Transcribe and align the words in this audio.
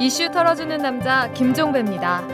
이슈 0.00 0.30
털어주는 0.30 0.78
남자 0.78 1.28
김종배입니다. 1.32 2.24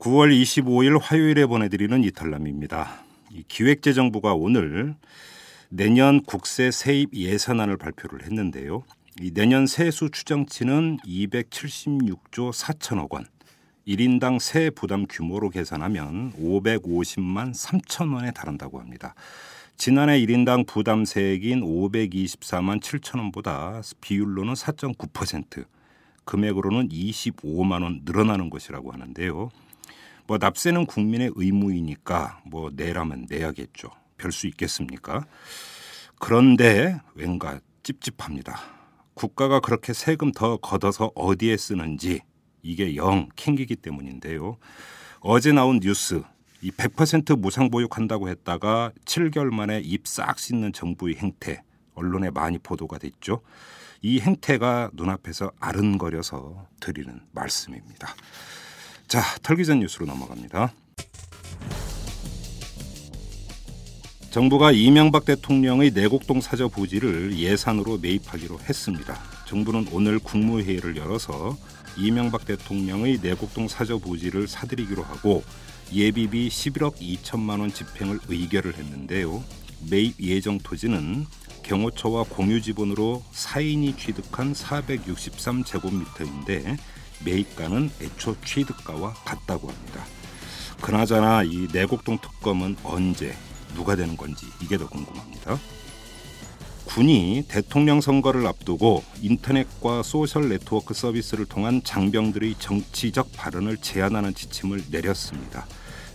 9월 0.00 0.32
25일 0.42 0.98
화요일에 1.00 1.46
보내드리는 1.46 2.02
이탈남입니다. 2.02 3.04
기획재정부가 3.46 4.34
오늘 4.34 4.96
내년 5.68 6.20
국세 6.24 6.72
세입 6.72 7.14
예산안을 7.14 7.76
발표를 7.76 8.24
했는데요. 8.24 8.82
이 9.20 9.32
내년 9.32 9.68
세수 9.68 10.10
추정치는 10.10 10.96
276조 11.06 12.52
4천억 12.52 13.12
원, 13.12 13.26
1인당 13.86 14.38
세 14.38 14.70
부담 14.70 15.06
규모로 15.08 15.50
계산하면 15.50 16.32
550만 16.34 17.52
3천 17.54 18.14
원에 18.14 18.30
달한다고 18.30 18.78
합니다. 18.78 19.14
지난해 19.76 20.20
1인당 20.20 20.66
부담세액인 20.66 21.62
524만 21.62 22.80
7천 22.80 23.18
원보다 23.18 23.80
비율로는 24.00 24.54
4.9%, 24.54 25.64
금액으로는 26.24 26.88
25만 26.90 27.82
원 27.82 28.02
늘어나는 28.04 28.50
것이라고 28.50 28.92
하는데요. 28.92 29.48
뭐 30.28 30.38
납세는 30.38 30.86
국민의 30.86 31.32
의무이니까 31.34 32.42
뭐 32.46 32.70
내라면 32.74 33.26
내야겠죠. 33.28 33.90
별 34.16 34.30
수 34.30 34.46
있겠습니까? 34.46 35.26
그런데 36.20 37.00
왠가 37.14 37.58
찝찝합니다. 37.82 38.60
국가가 39.14 39.58
그렇게 39.58 39.92
세금 39.92 40.30
더 40.30 40.56
걷어서 40.58 41.10
어디에 41.16 41.56
쓰는지 41.56 42.20
이게 42.62 42.96
영 42.96 43.28
캥기기 43.36 43.76
때문인데요. 43.76 44.56
어제 45.20 45.52
나온 45.52 45.80
뉴스 45.80 46.22
이 46.62 46.70
100% 46.70 47.38
무상 47.38 47.70
보육한다고 47.70 48.28
했다가 48.28 48.92
7개월 49.04 49.52
만에 49.52 49.80
입 49.80 50.06
싹 50.06 50.38
씻는 50.38 50.72
정부의 50.72 51.16
행태 51.16 51.62
언론에 51.94 52.30
많이 52.30 52.58
보도가 52.58 52.98
됐죠. 52.98 53.42
이 54.00 54.20
행태가 54.20 54.90
눈앞에서 54.94 55.52
아른거려서 55.60 56.66
드리는 56.80 57.20
말씀입니다. 57.32 58.14
자, 59.06 59.20
털기전 59.42 59.80
뉴스로 59.80 60.06
넘어갑니다. 60.06 60.72
정부가 64.32 64.72
이명박 64.72 65.24
대통령의 65.26 65.90
내곡동 65.90 66.40
사저 66.40 66.68
부지를 66.68 67.38
예산으로 67.38 67.98
매입하기로 67.98 68.60
했습니다. 68.60 69.20
정부는 69.46 69.88
오늘 69.92 70.18
국무회의를 70.18 70.96
열어서 70.96 71.54
이명박 71.98 72.46
대통령의 72.46 73.18
내곡동 73.20 73.68
사저 73.68 73.98
부지를 73.98 74.48
사들이기로 74.48 75.02
하고 75.02 75.44
예비비 75.92 76.48
11억 76.48 76.94
2천만 76.94 77.60
원 77.60 77.70
집행을 77.70 78.20
의결을 78.26 78.78
했는데요. 78.78 79.44
매입 79.90 80.18
예정 80.18 80.58
토지는 80.58 81.26
경호처와 81.62 82.24
공유 82.30 82.62
지분으로 82.62 83.22
4인이 83.34 83.98
취득한 83.98 84.54
463제곱미터인데 84.54 86.78
매입가는 87.22 87.90
애초 88.00 88.34
취득가와 88.42 89.12
같다고 89.12 89.68
합니다. 89.68 90.06
그나저나 90.80 91.42
이 91.42 91.68
내곡동 91.70 92.16
특검은 92.22 92.76
언제 92.82 93.34
누가 93.74 93.96
되는 93.96 94.16
건지 94.16 94.46
이게 94.60 94.76
더 94.78 94.88
궁금합니다. 94.88 95.58
군이 96.84 97.44
대통령 97.48 98.00
선거를 98.00 98.46
앞두고 98.46 99.02
인터넷과 99.22 100.02
소셜 100.02 100.48
네트워크 100.48 100.94
서비스를 100.94 101.46
통한 101.46 101.82
장병들의 101.82 102.56
정치적 102.58 103.32
발언을 103.34 103.78
제한하는 103.78 104.34
지침을 104.34 104.84
내렸습니다. 104.90 105.66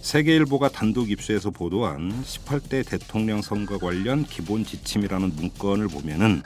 세계일보가 0.02 0.69
단독 0.69 1.09
입수해서 1.09 1.50
보도한 1.50 2.23
18대 2.23 2.88
대통령 2.88 3.41
선거 3.41 3.78
관련 3.78 4.23
기본 4.25 4.63
지침이라는 4.63 5.35
문건을 5.35 5.88
보면은 5.88 6.44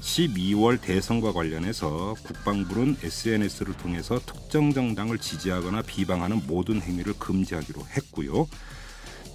12월 0.00 0.80
대선과 0.80 1.32
관련해서 1.32 2.14
국방부는 2.22 2.96
SNS를 3.02 3.74
통해서 3.74 4.20
특정 4.24 4.72
정당을 4.72 5.18
지지하거나 5.18 5.82
비방하는 5.82 6.42
모든 6.46 6.80
행위를 6.80 7.14
금지하기로 7.18 7.80
했고요. 7.96 8.46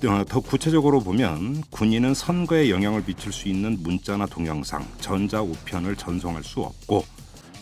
어, 0.07 0.23
더 0.23 0.39
구체적으로 0.39 1.01
보면 1.01 1.61
군인은 1.71 2.13
선거에 2.13 2.69
영향을 2.69 3.03
미칠 3.03 3.33
수 3.33 3.49
있는 3.49 3.77
문자나 3.83 4.27
동영상, 4.27 4.87
전자 5.01 5.41
우편을 5.41 5.97
전송할 5.97 6.41
수 6.41 6.61
없고 6.61 7.05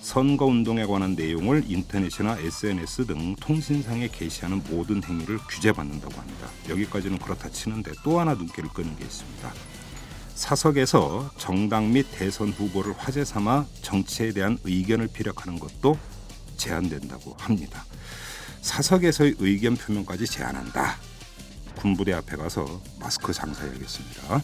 선거 0.02 0.46
운동에 0.46 0.86
관한 0.86 1.16
내용을 1.16 1.64
인터넷이나 1.68 2.38
SNS 2.38 3.08
등 3.08 3.36
통신상에 3.38 4.08
게시하는 4.08 4.62
모든 4.70 5.04
행위를 5.04 5.40
규제받는다고 5.50 6.14
합니다. 6.14 6.48
여기까지는 6.70 7.18
그렇다 7.18 7.50
치는데 7.50 7.92
또 8.04 8.20
하나 8.20 8.36
눈길을 8.36 8.70
끄는 8.70 8.96
게 8.98 9.04
있습니다. 9.04 9.54
사석에서 10.36 11.32
정당 11.38 11.92
및 11.92 12.06
대선 12.12 12.50
후보를 12.50 12.94
화제 12.98 13.26
삼아 13.26 13.66
정치에 13.82 14.32
대한 14.32 14.60
의견을 14.64 15.08
피력하는 15.08 15.58
것도 15.58 15.98
제한된다고 16.56 17.36
합니다. 17.40 17.84
사석에서의 18.62 19.36
의견 19.40 19.76
표명까지 19.76 20.28
제한한다. 20.28 20.98
군부대 21.78 22.14
앞에 22.14 22.36
가서 22.36 22.82
마스크 23.00 23.32
장사해야겠습니다. 23.32 24.42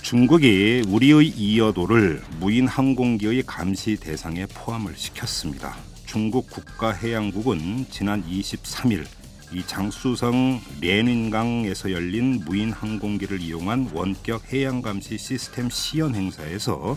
중국이 0.00 0.82
우리의 0.88 1.28
이어도를 1.28 2.22
무인 2.40 2.66
항공기의 2.66 3.44
감시 3.44 3.96
대상에 3.96 4.46
포함을 4.46 4.96
시켰습니다. 4.96 5.76
중국 6.06 6.50
국가해양국은 6.50 7.86
지난 7.90 8.24
23일 8.24 9.06
이 9.52 9.62
장수성 9.66 10.60
레닌강에서 10.80 11.92
열린 11.92 12.42
무인 12.44 12.72
항공기를 12.72 13.40
이용한 13.40 13.90
원격 13.92 14.52
해양 14.52 14.80
감시 14.80 15.18
시스템 15.18 15.68
시연 15.68 16.14
행사에서 16.14 16.96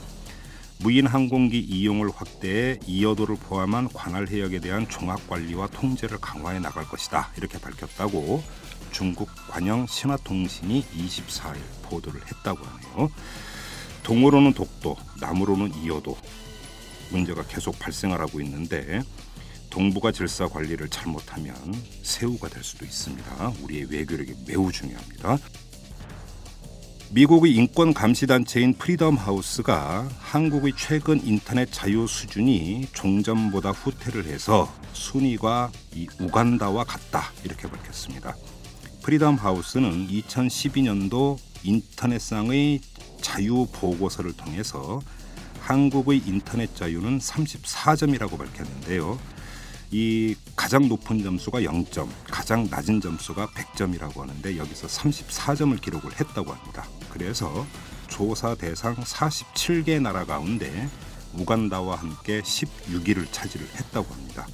무인 0.79 1.07
항공기 1.07 1.59
이용을 1.59 2.09
확대해 2.13 2.79
이어도를 2.85 3.35
포함한 3.37 3.89
관할 3.93 4.27
해역에 4.27 4.59
대한 4.59 4.87
종합 4.89 5.27
관리와 5.27 5.67
통제를 5.67 6.17
강화해 6.19 6.59
나갈 6.59 6.85
것이다. 6.85 7.31
이렇게 7.37 7.57
밝혔다고 7.59 8.43
중국 8.95 9.27
관영 9.49 9.87
신화통신이 9.87 10.85
24일 10.85 11.57
보도를 11.83 12.21
했다고 12.27 12.65
하네요. 12.65 13.09
동으로는 14.03 14.53
독도, 14.53 14.95
남으로는 15.19 15.83
이어도 15.83 16.17
문제가 17.11 17.43
계속 17.43 17.77
발생하고 17.77 18.39
있는데 18.39 19.01
동북아 19.69 20.13
질서 20.13 20.47
관리를 20.47 20.87
잘못하면 20.87 21.53
새우가 22.03 22.47
될 22.47 22.63
수도 22.63 22.85
있습니다. 22.85 23.53
우리의 23.63 23.87
외교력이 23.91 24.33
매우 24.47 24.71
중요합니다. 24.71 25.39
미국의 27.11 27.53
인권 27.53 27.93
감시 27.93 28.27
단체인 28.27 28.75
프리덤 28.75 29.17
하우스가 29.17 30.07
한국의 30.19 30.71
최근 30.77 31.19
인터넷 31.21 31.69
자유 31.69 32.07
수준이 32.07 32.87
종전보다 32.93 33.71
후퇴를 33.71 34.23
해서 34.27 34.73
순위가 34.93 35.69
이 35.93 36.07
우간다와 36.17 36.85
같다 36.85 37.33
이렇게 37.43 37.69
밝혔습니다. 37.69 38.33
프리덤 39.05 39.35
하우스는 39.35 40.07
2012년도 40.07 41.37
인터넷상의 41.61 42.81
자유 43.21 43.67
보고서를 43.71 44.33
통해서 44.33 44.99
한국의 45.59 46.23
인터넷 46.25 46.75
자유는 46.75 47.19
34점이라고 47.19 48.35
밝혔는데요. 48.35 49.19
이 49.91 50.33
가장 50.55 50.87
높은 50.87 51.21
점수가 51.21 51.61
0점, 51.61 52.09
가장 52.31 52.67
낮은 52.71 52.99
점수가 52.99 53.49
100점이라고 53.49 54.21
하는데 54.21 54.57
여기서 54.57 54.87
34점을 54.87 55.79
기록을 55.79 56.19
했다고 56.19 56.51
합니다. 56.51 56.87
그래서 57.11 57.63
조사 58.07 58.55
대상 58.55 58.95
47개 58.95 60.01
나라 60.01 60.25
가운데 60.25 60.89
우간다와 61.35 61.97
함께 61.97 62.41
16위를 62.41 63.27
차지를 63.31 63.67
했다고 63.67 64.11
합니다. 64.11 64.47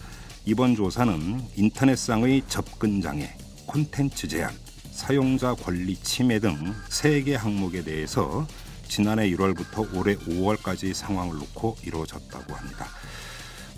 이번 0.43 0.75
조사는 0.75 1.41
인터넷상의 1.55 2.43
접근 2.49 2.99
장애, 2.99 3.33
콘텐츠 3.65 4.27
제한, 4.27 4.53
사용자 4.91 5.53
권리 5.55 5.95
침해 5.95 6.39
등 6.39 6.55
세 6.89 7.23
개 7.23 7.35
항목에 7.35 7.83
대해서 7.83 8.45
지난해 8.87 9.29
1월부터 9.31 9.95
올해 9.95 10.15
5월까지 10.15 10.93
상황을 10.93 11.37
놓고 11.37 11.77
이루어졌다고 11.83 12.53
합니다. 12.53 12.87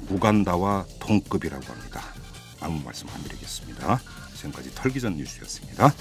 우간다와 0.09 0.85
동급이라고 0.99 1.65
합니다. 1.65 2.01
아무 2.59 2.81
말씀 2.83 3.07
안 3.09 3.21
드리겠습니다. 3.23 4.01
지금까지 4.35 4.73
털기전 4.73 5.15
뉴스였습니다. 5.17 5.93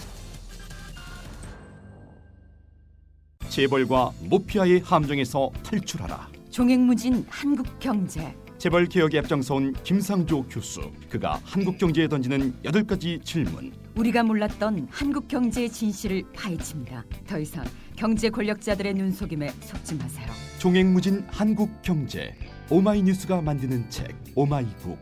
재벌과 3.48 4.12
모피아의 4.20 4.80
함정에서 4.80 5.50
탈출하라. 5.62 6.28
종횡무진 6.50 7.26
한국 7.28 7.78
경제. 7.78 8.34
재벌 8.62 8.86
개혁에 8.86 9.18
앞장서온 9.18 9.74
김상조 9.82 10.44
교수. 10.44 10.92
그가 11.10 11.40
한국 11.42 11.78
경제에 11.78 12.06
던지는 12.06 12.54
여덟 12.62 12.84
가지 12.84 13.18
질문. 13.24 13.72
우리가 13.96 14.22
몰랐던 14.22 14.86
한국 14.88 15.26
경제의 15.26 15.68
진실을 15.68 16.22
파헤칩니다. 16.32 17.04
더 17.26 17.40
이상 17.40 17.64
경제 17.96 18.30
권력자들의 18.30 18.94
눈속임에 18.94 19.50
속지 19.62 19.96
마세요. 19.96 20.28
종횡무진 20.60 21.26
한국 21.26 21.82
경제. 21.82 22.36
오마이뉴스가 22.70 23.42
만드는 23.42 23.90
책 23.90 24.14
오마이북. 24.36 24.96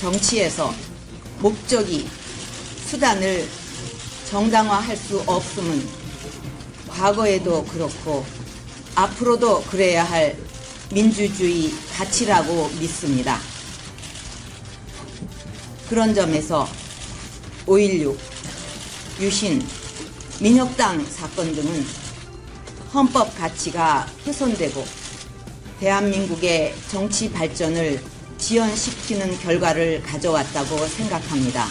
정치에서 0.00 0.72
목적이 1.40 2.08
수단을 2.88 3.44
정당화할 4.28 4.96
수 4.96 5.20
없음은 5.20 5.78
과거에도 6.88 7.62
그렇고 7.66 8.39
앞으로도 9.00 9.62
그래야 9.62 10.04
할 10.04 10.36
민주주의 10.92 11.72
가치라고 11.96 12.68
믿습니다. 12.80 13.38
그런 15.88 16.14
점에서 16.14 16.68
5.16, 17.66 18.14
유신, 19.20 19.66
민혁당 20.40 21.02
사건 21.06 21.54
등은 21.54 21.86
헌법 22.92 23.34
가치가 23.38 24.06
훼손되고 24.26 24.84
대한민국의 25.80 26.74
정치 26.90 27.30
발전을 27.32 28.02
지연시키는 28.36 29.38
결과를 29.38 30.02
가져왔다고 30.02 30.76
생각합니다. 30.88 31.66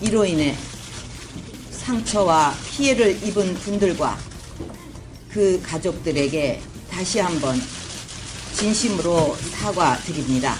이로 0.00 0.24
인해 0.24 0.56
상처와 1.72 2.54
피해를 2.70 3.22
입은 3.22 3.54
분들과 3.56 4.28
그 5.38 5.62
가족들에게 5.62 6.58
다시 6.90 7.20
한번 7.20 7.54
진심으로 8.54 9.36
사과드립니다. 9.36 10.54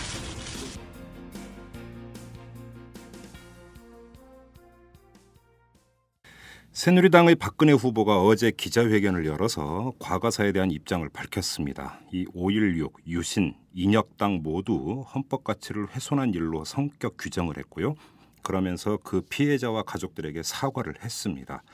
새누리당의 6.71 7.35
박근혜 7.35 7.73
후보가 7.73 8.23
어제 8.23 8.53
기자회견을 8.53 9.27
열어서 9.27 9.95
과거사에 9.99 10.53
대한 10.53 10.71
입장을 10.71 11.09
밝혔습니다. 11.09 11.99
이 12.13 12.25
5.16, 12.27 12.93
유신, 13.09 13.57
인혁당 13.75 14.43
모두 14.45 15.05
헌법 15.13 15.43
가치를 15.43 15.89
훼손한 15.89 16.35
일로 16.35 16.65
성격 16.65 17.17
규정을 17.19 17.59
했고요. 17.59 17.97
그러면서 18.45 18.97
그 19.03 19.23
피해자와 19.23 19.83
가족들에게 19.83 20.41
사과를 20.45 21.03
했습니다. 21.03 21.65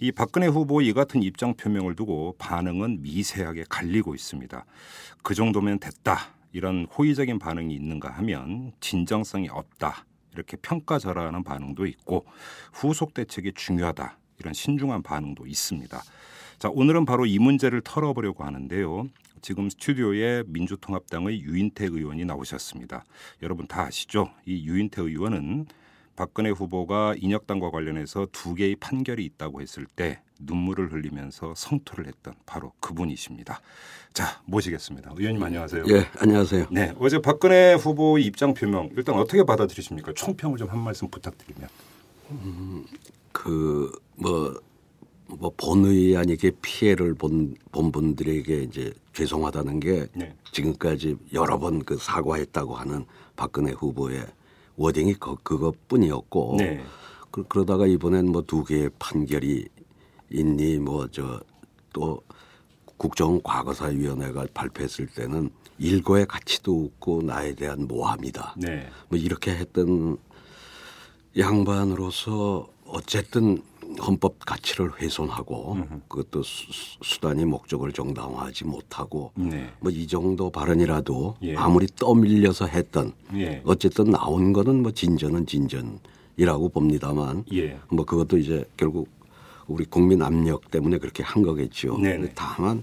이 0.00 0.12
박근혜 0.12 0.46
후보 0.46 0.80
이 0.80 0.92
같은 0.92 1.24
입장 1.24 1.54
표명을 1.54 1.96
두고 1.96 2.36
반응은 2.38 3.02
미세하게 3.02 3.64
갈리고 3.68 4.14
있습니다. 4.14 4.64
그 5.24 5.34
정도면 5.34 5.80
됐다. 5.80 6.34
이런 6.52 6.86
호의적인 6.86 7.40
반응이 7.40 7.74
있는가 7.74 8.08
하면 8.10 8.72
진정성이 8.78 9.48
없다. 9.48 10.06
이렇게 10.34 10.56
평가절하하는 10.56 11.42
반응도 11.42 11.86
있고 11.86 12.24
후속 12.72 13.12
대책이 13.12 13.54
중요하다. 13.54 14.16
이런 14.38 14.54
신중한 14.54 15.02
반응도 15.02 15.48
있습니다. 15.48 16.00
자, 16.60 16.68
오늘은 16.72 17.04
바로 17.04 17.26
이 17.26 17.40
문제를 17.40 17.80
털어보려고 17.80 18.44
하는데요. 18.44 19.08
지금 19.42 19.68
스튜디오에 19.68 20.44
민주통합당의 20.46 21.40
유인태 21.40 21.86
의원이 21.86 22.24
나오셨습니다. 22.24 23.04
여러분 23.42 23.66
다 23.66 23.82
아시죠? 23.82 24.30
이 24.46 24.64
유인태 24.64 25.02
의원은 25.02 25.66
박근혜 26.18 26.50
후보가 26.50 27.14
인혁당과 27.16 27.70
관련해서 27.70 28.26
두 28.32 28.56
개의 28.56 28.74
판결이 28.74 29.24
있다고 29.24 29.60
했을 29.60 29.86
때 29.86 30.20
눈물을 30.40 30.92
흘리면서 30.92 31.54
성토를 31.56 32.08
했던 32.08 32.34
바로 32.44 32.72
그분이십니다. 32.80 33.60
자, 34.14 34.42
모시겠습니다. 34.46 35.12
의원님 35.16 35.40
안녕하세요. 35.40 35.84
예, 35.90 36.06
안녕하세요. 36.18 36.66
네, 36.72 36.92
어제 36.98 37.20
박근혜 37.20 37.74
후보의 37.74 38.24
입장 38.24 38.52
표명 38.52 38.90
일단 38.96 39.14
어떻게 39.14 39.44
받아들이십니까? 39.44 40.12
총평을 40.16 40.58
좀 40.58 40.68
한 40.68 40.80
말씀 40.80 41.08
부탁드리면. 41.08 41.68
그뭐 43.30 44.60
뭐 45.28 45.52
본의 45.56 46.16
아니게 46.16 46.50
피해를 46.60 47.14
본, 47.14 47.54
본 47.70 47.92
분들에게 47.92 48.62
이제 48.64 48.92
죄송하다는 49.12 49.78
게 49.78 50.08
네. 50.14 50.34
지금까지 50.52 51.16
여러 51.32 51.58
번 51.60 51.84
그 51.84 51.96
사과했다고 51.96 52.74
하는 52.74 53.04
박근혜 53.36 53.70
후보의 53.70 54.26
워딩이 54.78 55.14
그, 55.14 55.36
그것뿐이었고 55.42 56.54
네. 56.58 56.82
그, 57.30 57.44
그러다가 57.46 57.86
이번엔 57.86 58.30
뭐 58.32 58.42
두 58.42 58.64
개의 58.64 58.90
판결이 58.98 59.68
있니 60.30 60.78
뭐 60.78 61.06
저 61.08 61.40
또 61.92 62.20
국정과거사위원회가 62.96 64.46
발표했을 64.54 65.06
때는 65.08 65.50
일고의 65.78 66.26
가치도 66.26 66.90
없고 66.92 67.22
나에 67.22 67.54
대한 67.54 67.86
모함이다. 67.86 68.54
네. 68.58 68.88
뭐 69.08 69.18
이렇게 69.18 69.52
했던 69.52 70.16
양반으로서 71.36 72.68
어쨌든 72.86 73.62
헌법 74.00 74.38
가치를 74.44 75.00
훼손하고 75.00 75.78
그것도 76.08 76.42
수, 76.42 76.66
수단이 77.02 77.44
목적을 77.44 77.92
정당화하지 77.92 78.64
못하고 78.64 79.32
네. 79.34 79.70
뭐이 79.80 80.06
정도 80.06 80.50
발언이라도 80.50 81.36
예. 81.42 81.56
아무리 81.56 81.86
떠밀려서 81.86 82.66
했던 82.66 83.12
예. 83.34 83.62
어쨌든 83.64 84.10
나온 84.10 84.52
거는 84.52 84.82
뭐 84.82 84.92
진전은 84.92 85.46
진전이라고 85.46 86.68
봅니다만 86.68 87.44
예. 87.52 87.78
뭐 87.90 88.04
그것도 88.04 88.38
이제 88.38 88.64
결국 88.76 89.08
우리 89.66 89.84
국민 89.84 90.22
압력 90.22 90.70
때문에 90.70 90.98
그렇게 90.98 91.22
한 91.22 91.42
거겠죠. 91.42 91.98
네네. 91.98 92.16
근데 92.18 92.32
다만 92.34 92.82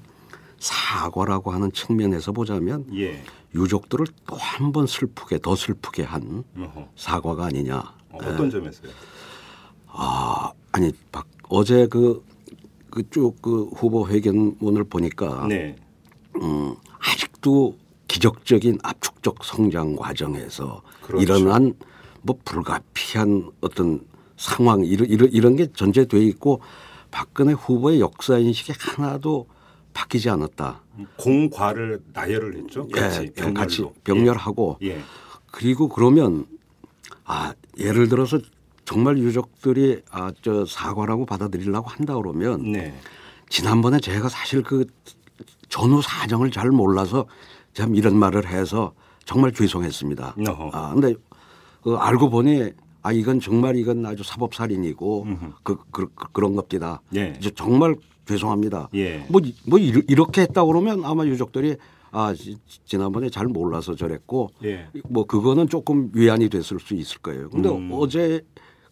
사과라고 0.59 1.51
하는 1.51 1.71
측면에서 1.71 2.31
보자면 2.31 2.85
예. 2.95 3.21
유족들을 3.53 4.05
또 4.27 4.35
한 4.37 4.71
번 4.71 4.87
슬프게 4.87 5.39
더 5.39 5.55
슬프게 5.55 6.03
한 6.03 6.43
어허. 6.57 6.89
사과가 6.95 7.45
아니냐. 7.45 7.77
어, 8.11 8.17
어떤 8.17 8.49
점에서요? 8.49 8.91
아 9.87 10.51
아니 10.75 10.91
박, 11.09 11.25
어제 11.47 11.87
그 11.87 12.21
그쭉 12.91 13.41
그 13.41 13.69
후보 13.75 14.09
회견문을 14.09 14.83
보니까 14.83 15.47
네. 15.47 15.77
음, 16.41 16.75
아직도 16.99 17.77
기적적인 18.09 18.79
압축적 18.83 19.45
성장 19.45 19.95
과정에서 19.95 20.81
그렇죠. 21.01 21.23
일어난 21.23 21.73
뭐 22.23 22.37
불가피한 22.43 23.51
어떤 23.61 24.05
상황 24.35 24.83
이런 24.83 25.07
이런, 25.09 25.31
이런 25.31 25.55
게 25.55 25.71
전제돼 25.71 26.19
있고 26.25 26.59
박근혜 27.09 27.53
후보의 27.53 28.01
역사 28.01 28.37
인식이 28.37 28.73
하나도 28.77 29.47
바뀌지 29.93 30.29
않았다. 30.29 30.81
공과를 31.15 32.01
나열을 32.11 32.57
했죠. 32.57 32.85
같이 32.89 33.21
예, 33.21 33.29
병렬로. 33.31 33.53
같이 33.53 33.85
병렬하고 34.03 34.77
예. 34.83 34.99
그리고 35.51 35.87
그러면 35.87 36.45
아 37.23 37.53
예를 37.77 38.09
들어서 38.09 38.39
정말 38.85 39.17
유족들이 39.17 40.01
아 40.11 40.31
저 40.41 40.65
사과라고 40.65 41.25
받아들이려고 41.25 41.89
한다 41.89 42.15
그러면 42.15 42.71
네. 42.71 42.93
지난번에 43.49 43.99
제가 43.99 44.29
사실 44.29 44.61
그 44.63 44.85
전후 45.69 46.01
사정을 46.01 46.51
잘 46.51 46.69
몰라서 46.69 47.25
참 47.73 47.95
이런 47.95 48.15
말을 48.17 48.47
해서 48.47 48.93
정말 49.25 49.51
죄송했습니다. 49.51 50.35
어허. 50.47 50.69
아 50.73 50.93
근데 50.93 51.15
그 51.81 51.95
알고 51.95 52.29
보니 52.29 52.71
아 53.01 53.11
이건 53.11 53.39
정말 53.39 53.75
이건 53.75 54.05
아주 54.05 54.23
사법 54.23 54.53
살인이고 54.55 55.27
그, 55.63 55.77
그, 55.91 56.07
그 56.15 56.31
그런 56.31 56.55
겁니다. 56.55 57.01
예. 57.15 57.35
이제 57.39 57.49
정말 57.55 57.95
죄송합니다. 58.27 58.89
예. 58.95 59.25
뭐, 59.29 59.41
이- 59.43 59.53
뭐 59.67 59.77
이렇게 59.79 60.41
했다 60.41 60.63
그러면 60.65 61.03
아마 61.05 61.25
유족들이 61.25 61.75
아 62.11 62.33
지- 62.33 62.57
지난번에 62.85 63.29
잘 63.29 63.45
몰라서 63.47 63.95
저랬고 63.95 64.49
예. 64.63 64.87
뭐 65.09 65.25
그거는 65.25 65.69
조금 65.69 66.09
위안이 66.13 66.49
됐을 66.49 66.79
수 66.79 66.93
있을 66.95 67.19
거예요. 67.19 67.49
근데 67.49 67.69
음. 67.69 67.89
어제 67.93 68.41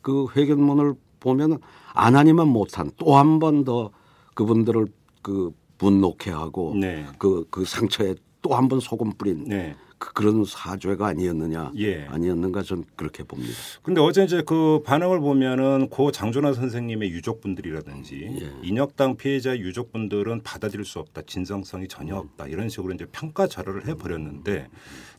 그 0.03 0.27
회견문을 0.35 0.93
보면은 1.19 1.57
안 1.95 2.15
하니만 2.15 2.47
못한 2.47 2.91
또 2.97 3.15
한 3.17 3.39
번 3.39 3.63
더 3.65 3.89
그분들을 4.35 4.85
그 5.23 5.51
분노케 5.79 6.29
하고 6.31 6.75
네. 6.75 7.05
그, 7.17 7.45
그 7.49 7.65
상처에 7.65 8.13
또 8.43 8.53
한 8.53 8.67
번 8.67 8.79
소금 8.79 9.13
뿌린 9.17 9.45
네. 9.45 9.75
그, 9.97 10.11
그런 10.11 10.43
사죄가 10.43 11.07
아니었느냐 11.07 11.71
예. 11.77 12.05
아니었는가 12.07 12.61
전 12.63 12.83
그렇게 12.97 13.23
봅니다. 13.23 13.53
근데 13.83 14.01
어제 14.01 14.25
이제 14.25 14.43
그 14.45 14.81
반응을 14.85 15.21
보면은 15.21 15.87
고 15.87 16.11
장준하 16.11 16.51
선생님의 16.51 17.09
유족분들이라든지 17.11 18.37
예. 18.41 18.67
인혁당 18.67 19.15
피해자 19.15 19.57
유족분들은 19.57 20.41
받아들일 20.43 20.83
수 20.83 20.99
없다, 20.99 21.21
진정성이 21.25 21.87
전혀 21.87 22.17
없다 22.17 22.47
이런 22.47 22.67
식으로 22.67 22.93
이제 22.93 23.05
평가 23.13 23.47
자료를 23.47 23.87
해버렸는데 23.87 24.67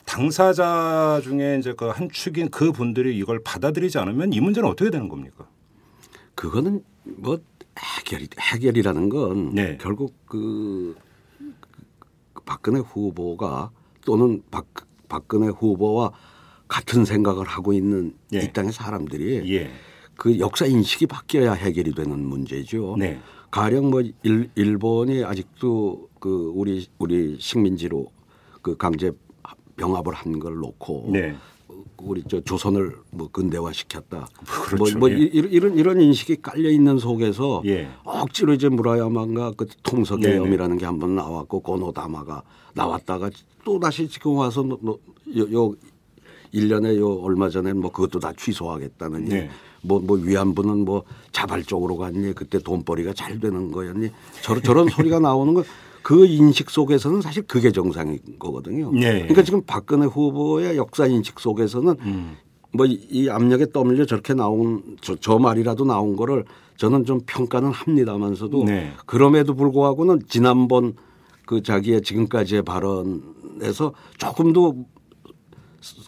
당사자 0.04 1.20
중에 1.22 1.58
이제 1.58 1.72
그 1.74 1.90
한 1.90 2.08
축인 2.10 2.48
그 2.50 2.72
분들이 2.72 3.16
이걸 3.16 3.40
받아들이지 3.42 3.98
않으면 3.98 4.32
이 4.32 4.40
문제는 4.40 4.68
어떻게 4.68 4.90
되는 4.90 5.08
겁니까? 5.08 5.48
그거는 6.34 6.82
뭐 7.04 7.38
해결이 7.78 8.28
해결이라는 8.38 9.08
건 9.08 9.54
네. 9.54 9.78
결국 9.80 10.14
그, 10.26 10.96
그 12.32 12.42
박근혜 12.44 12.80
후보가 12.80 13.70
또는 14.04 14.42
박, 14.50 14.66
박근혜 15.08 15.48
후보와 15.48 16.12
같은 16.68 17.04
생각을 17.04 17.46
하고 17.46 17.72
있는 17.72 18.14
예. 18.32 18.40
이 18.40 18.52
땅의 18.52 18.72
사람들이 18.72 19.54
예, 19.54 19.70
그 20.16 20.38
역사 20.38 20.66
인식이 20.66 21.06
바뀌어야 21.06 21.52
해결이 21.52 21.94
되는 21.94 22.18
문제죠. 22.18 22.96
네, 22.98 23.20
가령 23.50 23.90
뭐 23.90 24.02
일, 24.22 24.50
일본이 24.54 25.24
아직도 25.24 26.08
그 26.20 26.52
우리 26.54 26.86
우리 26.98 27.36
식민지로 27.38 28.06
그 28.62 28.76
강제 28.76 29.12
병합을 29.76 30.14
한 30.14 30.38
걸 30.38 30.56
놓고 30.56 31.10
네, 31.12 31.34
우리 31.98 32.22
저 32.28 32.40
조선을 32.40 32.96
뭐 33.10 33.28
근대화 33.30 33.72
시켰다. 33.72 34.28
그렇죠. 34.46 34.98
뭐, 34.98 35.08
뭐 35.08 35.10
예. 35.10 35.16
이- 35.22 35.30
이런 35.32 35.76
이런 35.76 36.00
인식이 36.00 36.42
깔려 36.42 36.68
있는 36.70 36.98
속에서 36.98 37.62
예. 37.66 37.88
억지로 38.04 38.52
이제 38.54 38.68
무라야마가 38.68 39.52
그 39.56 39.66
통서개엄이라는 39.82 40.78
게 40.78 40.86
한번 40.86 41.14
나왔고 41.16 41.60
고노다마가 41.60 42.42
나왔다가 42.74 43.30
또 43.64 43.78
다시 43.80 44.08
지금 44.08 44.36
와서 44.36 44.62
너- 44.62 44.78
너- 44.82 44.98
요, 45.36 45.52
요 45.52 45.74
일년에 46.52 46.96
요 46.98 47.14
얼마 47.22 47.48
전에 47.48 47.72
뭐 47.72 47.90
그것도 47.90 48.20
다 48.20 48.32
취소하겠다느니 48.36 49.28
네. 49.28 49.50
뭐, 49.82 49.98
뭐 50.00 50.16
위안부는 50.16 50.84
뭐 50.84 51.02
자발적으로 51.32 51.96
갔니 51.96 52.32
그때 52.34 52.58
돈벌이가 52.58 53.12
잘 53.12 53.40
되는 53.40 53.70
거였니 53.72 54.10
저런, 54.42 54.62
저런 54.62 54.88
소리가 54.88 55.18
나오는 55.18 55.52
거 55.52 55.64
그 56.04 56.26
인식 56.26 56.68
속에서는 56.68 57.22
사실 57.22 57.42
그게 57.44 57.72
정상인 57.72 58.18
거거든요. 58.38 58.92
네. 58.92 59.20
그러니까 59.20 59.42
지금 59.42 59.62
박근혜 59.66 60.04
후보의 60.04 60.76
역사 60.76 61.06
인식 61.06 61.40
속에서는 61.40 61.96
음. 61.98 62.36
뭐이 62.72 63.30
압력에 63.30 63.70
떠밀려 63.72 64.04
저렇게 64.04 64.34
나온 64.34 64.98
저, 65.00 65.16
저 65.16 65.38
말이라도 65.38 65.86
나온 65.86 66.14
거를 66.14 66.44
저는 66.76 67.06
좀 67.06 67.20
평가는 67.24 67.70
합니다만서도 67.70 68.64
네. 68.64 68.92
그럼에도 69.06 69.54
불구하고는 69.54 70.20
지난번 70.28 70.92
그 71.46 71.62
자기의 71.62 72.02
지금까지의 72.02 72.64
발언에서 72.64 73.94
조금도 74.18 74.84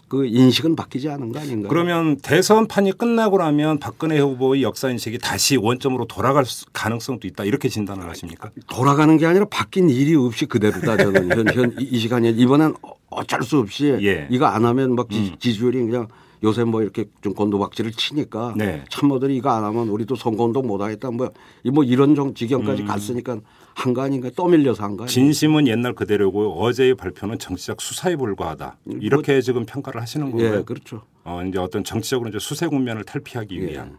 그 0.07 0.25
인식은 0.25 0.75
바뀌지 0.75 1.09
않은 1.09 1.31
거 1.31 1.39
아닌가요? 1.39 1.69
그러면 1.69 2.17
대선판이 2.17 2.93
끝나고 2.97 3.37
나면 3.37 3.79
박근혜 3.79 4.19
후보의 4.19 4.63
역사 4.63 4.89
인식이 4.89 5.19
다시 5.19 5.57
원점으로 5.57 6.05
돌아갈 6.05 6.45
수- 6.45 6.65
가능성도 6.73 7.27
있다 7.27 7.43
이렇게 7.43 7.69
진단을 7.69 8.09
하십니까? 8.09 8.51
돌아가는 8.69 9.15
게 9.17 9.25
아니라 9.25 9.45
바뀐 9.49 9.89
일이 9.89 10.15
없이 10.15 10.45
그대로다 10.45 10.97
저는 10.97 11.29
현, 11.37 11.47
현, 11.53 11.75
이- 11.79 11.83
이 11.91 11.99
시간에 11.99 12.29
이번엔 12.29 12.73
어쩔 13.09 13.43
수 13.43 13.59
없이 13.59 13.97
예. 14.01 14.27
이거 14.31 14.45
안 14.45 14.65
하면 14.65 14.95
막 14.95 15.09
지, 15.09 15.35
지지율이 15.39 15.79
그냥 15.85 16.07
요새 16.43 16.63
뭐 16.63 16.81
이렇게 16.83 17.05
좀 17.21 17.33
곤도박질을 17.33 17.91
치니까 17.93 18.53
네. 18.55 18.83
참모들이 18.89 19.35
이거 19.35 19.49
안 19.49 19.63
하면 19.63 19.89
우리도 19.89 20.15
선거운동 20.15 20.67
못 20.67 20.79
하겠다 20.81 21.09
뭐, 21.11 21.31
이뭐 21.63 21.83
이런 21.83 22.13
정 22.15 22.33
지경까지 22.33 22.83
갔으니까 22.83 23.39
한 23.77 23.93
거 23.93 24.01
아닌가 24.01 24.29
떠밀려서 24.35 24.83
한 24.83 24.97
거 24.97 25.03
아닌가 25.03 25.07
진심은 25.07 25.67
옛날 25.67 25.93
그대로고 25.93 26.59
어제의 26.63 26.95
발표는 26.95 27.37
정치적 27.37 27.79
수사에 27.81 28.15
불과하다 28.15 28.77
이렇게 29.01 29.39
지금 29.41 29.65
평가를 29.65 30.01
하시는 30.01 30.31
거고요. 30.31 30.55
예, 30.57 30.63
그렇죠. 30.63 31.03
어, 31.23 31.43
이제 31.43 31.59
어떤 31.59 31.83
정치적으로 31.83 32.29
이제 32.29 32.39
수세 32.39 32.67
국면을 32.67 33.03
탈피하기 33.03 33.55
예. 33.55 33.61
위한. 33.67 33.97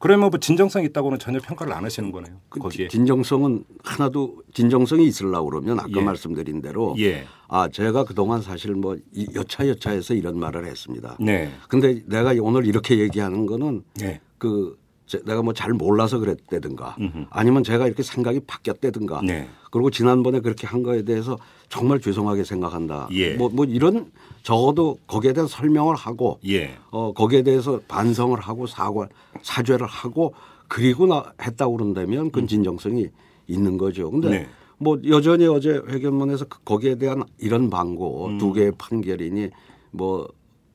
그러면 0.00 0.30
뭐 0.30 0.40
진정성 0.40 0.82
있다고는 0.84 1.18
전혀 1.18 1.38
평가를 1.40 1.72
안 1.74 1.84
하시는 1.84 2.10
거네요. 2.10 2.34
그 2.48 2.58
거기에. 2.58 2.88
진정성은 2.88 3.64
하나도 3.84 4.42
진정성이 4.54 5.06
있으려고 5.06 5.50
그러면 5.50 5.78
아까 5.78 5.90
예. 5.94 6.00
말씀드린 6.00 6.62
대로 6.62 6.96
예. 6.98 7.24
아 7.48 7.68
제가 7.68 8.04
그동안 8.04 8.40
사실 8.40 8.74
뭐 8.74 8.96
이- 9.12 9.28
여차여차해서 9.34 10.14
이런 10.14 10.38
말을 10.40 10.64
했습니다. 10.66 11.16
네. 11.20 11.50
근데 11.68 12.02
내가 12.06 12.34
오늘 12.40 12.64
이렇게 12.66 12.98
얘기하는 12.98 13.44
거는 13.46 13.84
네. 13.96 14.20
그 14.38 14.74
제- 14.74 14.80
내가 15.18 15.42
뭐 15.42 15.52
잘 15.52 15.72
몰라서 15.72 16.18
그랬다든가 16.18 16.96
음흠. 17.00 17.26
아니면 17.30 17.64
제가 17.64 17.86
이렇게 17.86 18.02
생각이 18.02 18.40
바뀌었다든가 18.46 19.22
네. 19.24 19.48
그리고 19.70 19.90
지난번에 19.90 20.40
그렇게 20.40 20.66
한 20.66 20.82
거에 20.82 21.02
대해서 21.02 21.36
정말 21.68 22.00
죄송하게 22.00 22.44
생각한다. 22.44 23.08
예. 23.12 23.34
뭐, 23.34 23.48
뭐 23.48 23.64
이런 23.64 24.10
적어도 24.42 24.98
거기에 25.06 25.32
대한 25.32 25.46
설명을 25.46 25.94
하고 25.94 26.38
예. 26.46 26.74
어, 26.90 27.12
거기에 27.12 27.42
대해서 27.42 27.80
반성을 27.88 28.38
하고 28.40 28.66
사과, 28.66 29.08
사죄를 29.42 29.86
하고 29.86 30.34
그리고 30.68 31.06
나 31.06 31.32
했다고 31.42 31.76
그런다면 31.76 32.30
그건 32.30 32.46
진정성이 32.48 33.08
있는 33.46 33.76
거죠. 33.78 34.10
근데 34.10 34.28
음. 34.28 34.30
네. 34.32 34.48
뭐 34.78 34.98
여전히 35.08 35.46
어제 35.46 35.70
회견문에서 35.88 36.46
그- 36.46 36.58
거기에 36.64 36.94
대한 36.96 37.22
이런 37.38 37.68
방고 37.70 38.26
음. 38.26 38.38
두 38.38 38.52
개의 38.52 38.72
판결이니 38.78 39.50
뭐 39.90 40.26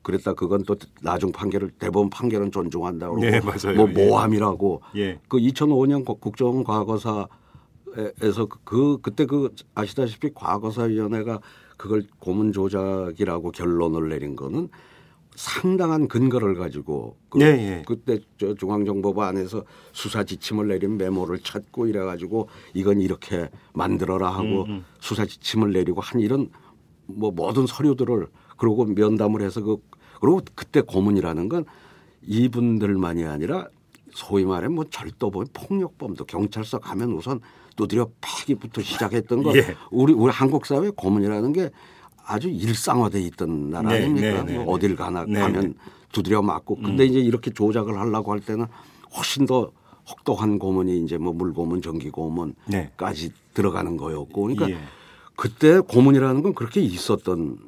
그랬다 0.06 0.34
그건 0.34 0.62
또 0.62 0.76
나중 1.02 1.32
판결을 1.32 1.70
대법원 1.80 2.10
판결은 2.10 2.52
존중한다고 2.52 3.18
네, 3.18 3.40
그러고 3.40 3.46
맞아요. 3.60 3.76
뭐 3.76 3.88
예. 3.90 4.06
모함이라고 4.06 4.82
예. 4.94 5.18
그 5.26 5.38
2005년 5.38 6.04
국정 6.20 6.62
과거사에서 6.62 8.46
그- 8.46 8.58
그 8.64 8.98
그때 9.02 9.26
그 9.26 9.52
아시다시피 9.74 10.30
과거사위원회가 10.32 11.40
그걸 11.76 12.04
고문 12.20 12.52
조작이라고 12.52 13.50
결론을 13.50 14.08
내린 14.10 14.36
거는 14.36 14.68
상당한 15.34 16.06
근거를 16.06 16.54
가지고 16.54 17.16
그 17.28 17.40
예, 17.40 17.46
예. 17.46 17.82
그때 17.84 18.20
저 18.38 18.54
중앙정보부 18.54 19.24
안에서 19.24 19.64
수사 19.92 20.22
지침을 20.22 20.68
내린 20.68 20.96
메모를 20.96 21.40
찾고 21.40 21.88
이래 21.88 21.98
가지고 22.04 22.48
이건 22.74 23.00
이렇게 23.00 23.50
만들어라 23.74 24.30
하고 24.30 24.66
음, 24.68 24.84
수사 25.00 25.26
지침을 25.26 25.72
내리고 25.72 26.00
한 26.00 26.20
이런 26.20 26.48
뭐 27.06 27.32
모든 27.32 27.66
서류들을 27.66 28.28
그러고 28.56 28.84
면담을 28.86 29.42
해서 29.42 29.62
그 29.62 29.76
그리고 30.20 30.40
그때 30.54 30.80
고문이라는 30.80 31.48
건 31.48 31.64
이분들만이 32.26 33.24
아니라 33.24 33.68
소위 34.10 34.44
말해 34.44 34.68
뭐 34.68 34.84
절도범 34.88 35.46
폭력범도 35.52 36.24
경찰서 36.24 36.78
가면 36.78 37.12
우선 37.12 37.40
두드려 37.76 38.08
패기부터 38.20 38.82
시작했던 38.82 39.42
거 39.42 39.52
예. 39.56 39.76
우리 39.90 40.12
우리 40.12 40.32
한국 40.32 40.66
사회 40.66 40.90
고문이라는 40.90 41.52
게 41.52 41.70
아주 42.24 42.48
일상화돼 42.48 43.20
있던 43.22 43.70
나라 43.70 43.90
네, 43.90 43.96
아닙니까? 43.96 44.42
네, 44.42 44.52
네, 44.52 44.64
뭐 44.64 44.74
어딜 44.74 44.96
가나 44.96 45.24
네, 45.24 45.38
음. 45.38 45.40
가면 45.40 45.74
두드려 46.12 46.42
맞고 46.42 46.76
근데 46.76 47.04
이제 47.04 47.20
이렇게 47.20 47.50
조작을 47.50 47.98
하려고 47.98 48.32
할 48.32 48.40
때는 48.40 48.66
훨씬 49.14 49.46
더 49.46 49.70
혹독한 50.08 50.58
고문이 50.58 51.02
이제 51.02 51.18
뭐 51.18 51.32
물고문, 51.32 51.82
전기고문까지 51.82 53.28
네. 53.28 53.34
들어가는 53.54 53.96
거였고 53.96 54.42
그러니까 54.42 54.70
예. 54.70 54.78
그때 55.36 55.80
고문이라는 55.80 56.42
건 56.42 56.54
그렇게 56.54 56.80
있었던 56.80 57.58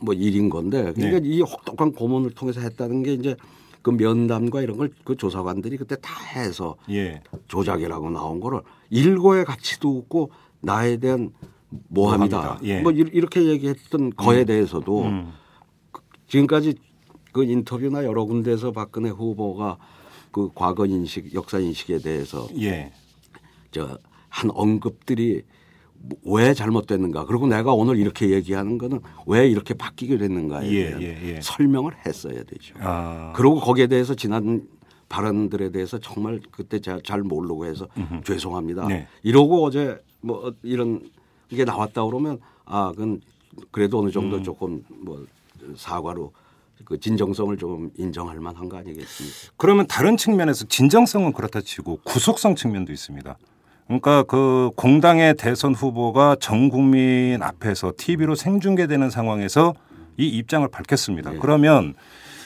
뭐 0.00 0.14
일인 0.14 0.48
건데 0.50 0.92
그러니까 0.94 1.20
네. 1.20 1.28
이 1.28 1.40
혹독한 1.42 1.92
고문을 1.92 2.30
통해서 2.30 2.60
했다는 2.60 3.02
게 3.02 3.14
이제 3.14 3.36
그 3.82 3.90
면담과 3.90 4.62
이런 4.62 4.76
걸 4.76 4.90
그 5.04 5.16
조사관들이 5.16 5.76
그때 5.76 5.96
다 6.00 6.22
해서 6.34 6.76
예. 6.90 7.22
조작이라고 7.48 8.10
나온 8.10 8.40
거를 8.40 8.60
일고의 8.90 9.44
가치도 9.44 9.98
없고 9.98 10.30
나에 10.60 10.96
대한 10.98 11.30
모함이다. 11.88 12.36
모함이다. 12.36 12.60
예. 12.64 12.80
뭐 12.80 12.92
이- 12.92 13.04
이렇게 13.12 13.44
얘기했던 13.46 14.10
거에 14.10 14.44
대해서도 14.44 15.02
음. 15.04 15.32
지금까지 16.28 16.74
그 17.32 17.44
인터뷰나 17.44 18.04
여러 18.04 18.24
군데에서 18.24 18.72
박근혜 18.72 19.10
후보가 19.10 19.78
그 20.32 20.50
과거 20.54 20.84
인식, 20.86 21.32
역사 21.34 21.58
인식에 21.58 21.98
대해서 21.98 22.48
예. 22.60 22.92
저한 23.70 24.50
언급들이 24.52 25.42
왜 26.24 26.54
잘못됐는가. 26.54 27.26
그리고 27.26 27.46
내가 27.46 27.72
오늘 27.74 27.96
이렇게 27.98 28.30
얘기하는 28.30 28.78
거는 28.78 29.00
왜 29.26 29.48
이렇게 29.48 29.74
바뀌게 29.74 30.16
됐는가에 30.18 30.70
예, 30.70 30.84
대한 30.86 31.02
예, 31.02 31.34
예. 31.36 31.40
설명을 31.42 31.92
했어야 32.06 32.42
되죠. 32.44 32.74
아. 32.80 33.32
그리고 33.36 33.60
거기에 33.60 33.86
대해서 33.88 34.14
지난 34.14 34.62
발언들에 35.08 35.70
대해서 35.70 35.98
정말 35.98 36.40
그때 36.50 36.80
자- 36.80 37.00
잘 37.04 37.22
모르고 37.22 37.66
해서 37.66 37.88
죄송합니다. 38.24 38.86
네. 38.88 39.06
이러고 39.22 39.64
어제 39.64 39.98
뭐 40.20 40.52
이런 40.62 41.08
게 41.48 41.64
나왔다 41.64 42.04
그러면 42.04 42.38
아 42.64 42.90
그건 42.92 43.20
그래도 43.70 44.00
어느 44.00 44.10
정도 44.10 44.36
음. 44.36 44.42
조금 44.42 44.84
뭐 44.88 45.24
사과로 45.76 46.32
그 46.84 47.00
진정성을 47.00 47.56
좀 47.56 47.90
인정할 47.96 48.38
만한 48.40 48.68
거 48.68 48.76
아니겠습니까? 48.76 49.52
그러면 49.56 49.86
다른 49.86 50.16
측면에서 50.16 50.66
진정성은 50.66 51.32
그렇다 51.32 51.60
치고 51.62 52.00
구속성 52.04 52.54
측면도 52.54 52.92
있습니다. 52.92 53.36
그러니까 53.88 54.22
그 54.24 54.70
공당의 54.76 55.34
대선 55.36 55.74
후보가 55.74 56.36
전 56.40 56.68
국민 56.68 57.42
앞에서 57.42 57.94
TV로 57.96 58.34
생중계되는 58.34 59.08
상황에서 59.08 59.74
이 60.18 60.26
입장을 60.28 60.68
밝혔습니다. 60.68 61.34
예. 61.34 61.38
그러면 61.38 61.94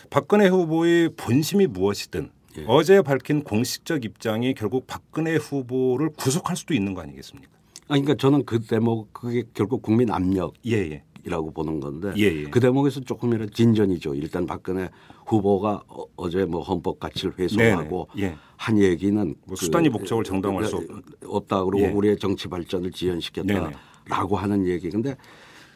박근혜 0.08 0.46
후보의 0.46 1.10
본심이 1.16 1.66
무엇이든 1.66 2.30
예. 2.58 2.64
어제 2.68 3.02
밝힌 3.02 3.42
공식적 3.42 4.04
입장이 4.04 4.54
결국 4.54 4.86
박근혜 4.86 5.34
후보를 5.34 6.10
구속할 6.16 6.54
수도 6.56 6.74
있는 6.74 6.94
거 6.94 7.02
아니겠습니까? 7.02 7.50
아 7.88 7.98
그러니까 7.98 8.14
저는 8.14 8.44
그 8.44 8.60
대목 8.60 9.12
그게 9.12 9.42
결국 9.52 9.82
국민 9.82 10.10
압력 10.12 10.54
예, 10.64 10.76
예. 10.76 11.02
이라고 11.24 11.50
보는 11.50 11.80
건데 11.80 12.12
예, 12.18 12.22
예. 12.22 12.44
그 12.44 12.60
대목에서 12.60 13.00
조금이라도 13.00 13.50
진전이죠. 13.50 14.14
일단 14.14 14.46
박근혜 14.46 14.90
후보가 15.26 15.84
어- 15.88 16.04
어제 16.16 16.44
뭐 16.44 16.62
헌법 16.62 16.98
가치를 17.00 17.38
회수하고 17.38 18.08
네네. 18.14 18.28
예. 18.32 18.36
한 18.56 18.78
얘기는 18.78 19.34
뭐 19.46 19.56
수단이 19.56 19.88
목적을 19.88 20.24
정당화할 20.24 20.66
수 20.66 20.76
없- 20.76 20.84
없다 21.24 21.64
그러고 21.64 21.80
예. 21.84 21.88
우리의 21.90 22.18
정치 22.18 22.48
발전을 22.48 22.90
지연시켰다라고 22.92 23.72
네네. 24.08 24.34
하는 24.34 24.66
얘기. 24.66 24.90
근데 24.90 25.16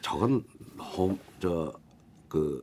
저건 0.03 0.45
너무 0.77 1.17
저그 1.41 2.63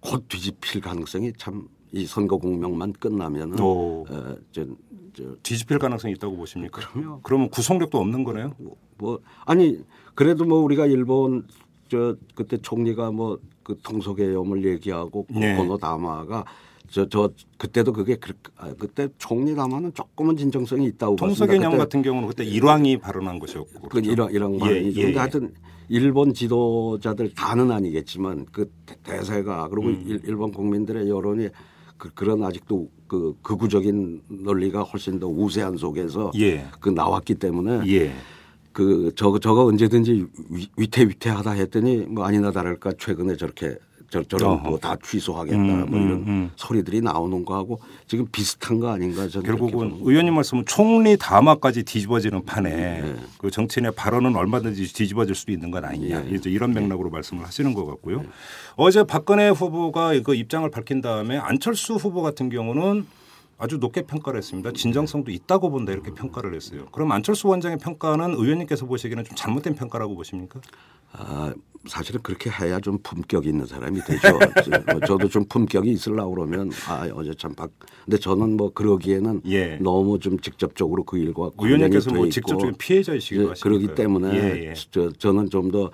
곧 0.00 0.24
뒤집힐 0.28 0.80
가능성이 0.80 1.32
참 1.36 1.68
이 1.90 2.04
선거 2.04 2.36
공명만 2.36 2.92
끝나면은 2.92 3.58
오. 3.60 4.04
어, 4.10 4.36
저, 4.52 4.66
저 5.14 5.34
뒤집힐 5.42 5.78
가능성이 5.78 6.12
있다고 6.12 6.36
보십니까? 6.36 6.82
그럼요. 6.92 7.20
그러면 7.22 7.48
구속력도 7.48 7.96
없는 7.98 8.24
거네요. 8.24 8.52
뭐 8.98 9.20
아니 9.46 9.82
그래도 10.14 10.44
뭐 10.44 10.58
우리가 10.58 10.84
일본 10.84 11.46
저 11.88 12.14
그때 12.34 12.58
총리가 12.58 13.10
뭐 13.10 13.38
그 13.68 13.78
통속의염을 13.82 14.64
얘기하고 14.64 15.26
네. 15.28 15.54
고노 15.56 15.76
다마가 15.76 16.42
저 16.90 17.06
저 17.10 17.28
그때도 17.58 17.92
그게 17.92 18.16
그, 18.16 18.32
아, 18.56 18.72
그때 18.78 19.08
총리 19.18 19.54
담화는 19.54 19.92
조금은 19.92 20.38
진정성이 20.38 20.86
있다고 20.86 21.16
통서개념. 21.16 21.76
같은 21.76 22.00
경우는 22.00 22.28
그때 22.28 22.44
일왕이 22.46 22.96
발언한 22.96 23.38
것이었고 23.38 23.88
그? 23.90 23.98
이런 24.00 24.30
이런 24.32 24.54
예. 24.64 24.86
예, 24.86 24.92
근데 24.94 25.12
예. 25.12 25.18
하여튼 25.18 25.52
일본 25.90 26.32
지도자들 26.32 27.34
다는 27.34 27.70
아니겠지만 27.70 28.46
그 28.52 28.72
대- 28.86 28.96
대세가 29.02 29.68
그리고 29.68 29.88
음. 29.88 30.02
일, 30.06 30.20
일본 30.24 30.50
국민들의 30.50 31.10
여론이 31.10 31.48
그, 31.98 32.08
그런 32.14 32.42
아직도 32.42 32.88
그 33.06 33.34
극우적인 33.42 34.22
논리가 34.28 34.82
훨씬 34.82 35.18
더 35.20 35.26
우세한 35.28 35.76
속에서 35.76 36.30
예. 36.38 36.64
그 36.80 36.88
나왔기 36.88 37.34
때문에 37.34 37.82
예. 37.92 38.12
그 38.78 39.10
저거 39.16 39.40
저거 39.40 39.64
언제든지 39.64 40.24
위- 40.50 40.68
위태위태하다 40.76 41.50
했더니 41.50 41.96
뭐 42.08 42.24
아니나 42.24 42.52
다를까 42.52 42.92
최근에 42.96 43.34
저렇게 43.36 43.76
저, 44.08 44.22
저런 44.22 44.52
어허. 44.52 44.68
뭐다 44.68 44.94
취소하겠다 45.04 45.58
음, 45.58 45.90
뭐 45.90 45.98
이런 45.98 46.12
음, 46.12 46.24
음. 46.28 46.50
소리들이 46.54 47.00
나오는 47.00 47.44
거하고 47.44 47.80
지금 48.06 48.24
비슷한 48.30 48.78
거 48.78 48.88
아닌가 48.90 49.26
저는 49.26 49.44
결국은. 49.44 49.98
의원님 50.02 50.32
말씀은 50.32 50.64
총리 50.66 51.16
담화까지 51.16 51.82
뒤집어지는 51.82 52.44
판에 52.44 52.70
네. 52.70 53.16
그 53.38 53.50
정치인의 53.50 53.92
발언은 53.96 54.36
얼마든지 54.36 54.92
뒤집어질 54.94 55.34
수도 55.34 55.50
있는 55.50 55.72
건 55.72 55.84
아니냐 55.84 56.24
예. 56.30 56.36
이제 56.36 56.48
이런 56.48 56.72
맥락으로 56.72 57.10
말씀을 57.10 57.44
하시는 57.44 57.74
것 57.74 57.84
같고요. 57.84 58.22
어제 58.76 59.02
박근혜 59.02 59.48
후보가 59.48 60.12
그 60.22 60.36
입장을 60.36 60.70
밝힌 60.70 61.00
다음에 61.00 61.36
안철수 61.36 61.94
후보 61.96 62.22
같은 62.22 62.48
경우는 62.48 63.06
아주 63.58 63.78
높게 63.78 64.02
평가를 64.02 64.38
했습니다. 64.38 64.70
진정성도 64.72 65.32
있다고 65.32 65.70
본다 65.70 65.92
이렇게 65.92 66.12
평가를 66.12 66.54
했어요. 66.54 66.86
그럼 66.92 67.10
안철수 67.10 67.48
원장의 67.48 67.78
평가는 67.78 68.34
의원님께서 68.34 68.86
보시기에는 68.86 69.24
좀 69.24 69.34
잘못된 69.36 69.74
평가라고 69.74 70.14
보십니까? 70.14 70.60
아, 71.12 71.52
사실은 71.86 72.22
그렇게 72.22 72.50
해야 72.50 72.78
좀 72.78 72.98
품격이 73.02 73.48
있는 73.48 73.66
사람이 73.66 74.00
되죠. 74.02 74.38
저- 74.64 75.00
저도 75.06 75.28
좀 75.28 75.44
품격이 75.46 75.90
있으려고 75.90 76.34
그러면 76.36 76.70
아 76.88 77.08
어제 77.12 77.34
참 77.34 77.52
박. 77.54 77.70
근데 78.04 78.16
저는 78.18 78.56
뭐 78.56 78.72
그러기에는 78.72 79.40
예. 79.46 79.76
너무 79.80 80.20
좀 80.20 80.38
직접적으로 80.38 81.02
그 81.02 81.18
일과 81.18 81.50
의원님께서 81.58 82.10
돼뭐 82.12 82.28
직접적인 82.28 82.74
피해자이시기도 82.78 83.42
예, 83.44 83.48
하시니까 83.48 83.62
그러기 83.68 83.94
때문에 83.96 84.34
예, 84.36 84.68
예. 84.68 84.74
저, 84.90 85.10
저는 85.10 85.50
좀더 85.50 85.90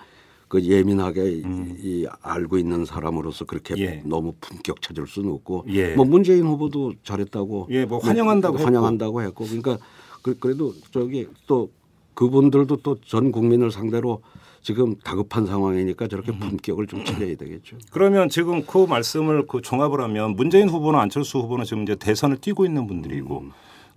그 0.55 0.63
예민하게 0.63 1.43
이 1.83 2.07
알고 2.23 2.59
있는 2.59 2.85
사람으로서 2.85 3.45
그렇게 3.45 3.75
예. 3.77 4.03
너무 4.05 4.35
품격 4.41 4.81
찾을 4.83 5.09
수는 5.09 5.33
없고 5.33 5.65
예. 5.71 5.97
뭐 5.97 6.05
문재인 6.05 6.45
후보도 6.45 6.93
잘했다고 7.03 7.67
예, 7.71 7.85
뭐 7.85 7.99
환영한다고 7.99 8.59
했고. 8.59 8.65
환영한다고 8.65 9.23
했고 9.23 9.45
그러니까 9.47 9.79
그, 10.23 10.39
그래도 10.39 10.73
저기 10.93 11.27
또 11.49 11.71
그분들도 12.15 12.77
또 12.77 12.97
전 13.05 13.33
국민을 13.33 13.73
상대로 13.73 14.23
지금 14.63 14.95
다급한 15.03 15.45
상황이니까 15.47 16.07
저렇게 16.07 16.31
품격을 16.39 16.87
좀 16.87 17.05
차려야 17.05 17.35
되겠죠. 17.35 17.77
그러면 17.91 18.29
지금 18.29 18.65
그 18.65 18.87
말씀을 18.89 19.49
그 19.49 19.61
종합을 19.61 20.01
하면 20.03 20.37
문재인 20.37 20.69
후보나 20.69 21.01
안철수 21.01 21.39
후보는 21.39 21.65
지금 21.65 21.83
이제 21.83 21.97
대선을 21.97 22.37
뛰고 22.37 22.65
있는 22.65 22.87
분들이고 22.87 23.41
음. 23.41 23.51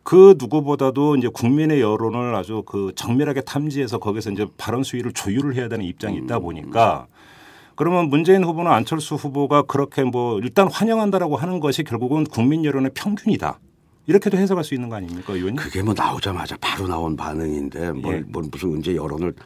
그 0.07 0.35
누구보다도 0.39 1.17
이제 1.17 1.27
국민의 1.27 1.81
여론을 1.81 2.33
아주 2.33 2.63
그 2.65 2.93
정밀하게 2.95 3.41
탐지해서 3.41 3.97
거기서 3.97 4.31
이제 4.31 4.47
발언 4.55 4.81
수위를 4.81 5.11
조율을 5.11 5.53
해야 5.55 5.67
되는 5.67 5.83
입장이 5.83 6.17
음. 6.17 6.23
있다 6.23 6.39
보니까 6.39 7.07
그러면 7.75 8.07
문재인 8.07 8.45
후보나 8.45 8.73
안철수 8.73 9.15
후보가 9.15 9.63
그렇게 9.63 10.05
뭐 10.05 10.39
일단 10.39 10.71
환영한다라고 10.71 11.35
하는 11.35 11.59
것이 11.59 11.83
결국은 11.83 12.23
국민 12.23 12.63
여론의 12.63 12.91
평균이다. 12.93 13.59
이렇게도 14.05 14.37
해석할 14.37 14.63
수 14.63 14.75
있는 14.75 14.87
거 14.87 14.95
아닙니까, 14.95 15.33
의원님? 15.33 15.57
그게 15.57 15.83
뭐 15.83 15.93
나오자마자 15.93 16.55
바로 16.61 16.87
나온 16.87 17.17
반응인데 17.17 17.91
뭘, 17.91 18.15
예. 18.15 18.19
뭘 18.21 18.45
무슨 18.49 18.79
이제 18.79 18.95
여론을 18.95 19.33
저 19.33 19.43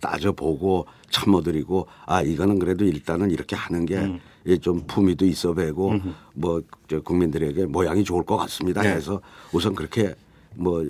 따져보고 0.00 0.86
참어드리고 1.10 1.86
아 2.06 2.22
이거는 2.22 2.58
그래도 2.58 2.84
일단은 2.84 3.30
이렇게 3.30 3.54
하는 3.56 3.86
음. 3.90 4.18
게좀 4.44 4.82
품위도 4.86 5.24
있어 5.26 5.54
배고 5.54 5.94
뭐저 6.34 7.00
국민들에게 7.04 7.66
모양이 7.66 8.02
좋을 8.04 8.24
것 8.24 8.36
같습니다 8.38 8.82
네. 8.82 8.90
해서 8.90 9.20
우선 9.52 9.74
그렇게 9.74 10.14
뭐 10.54 10.84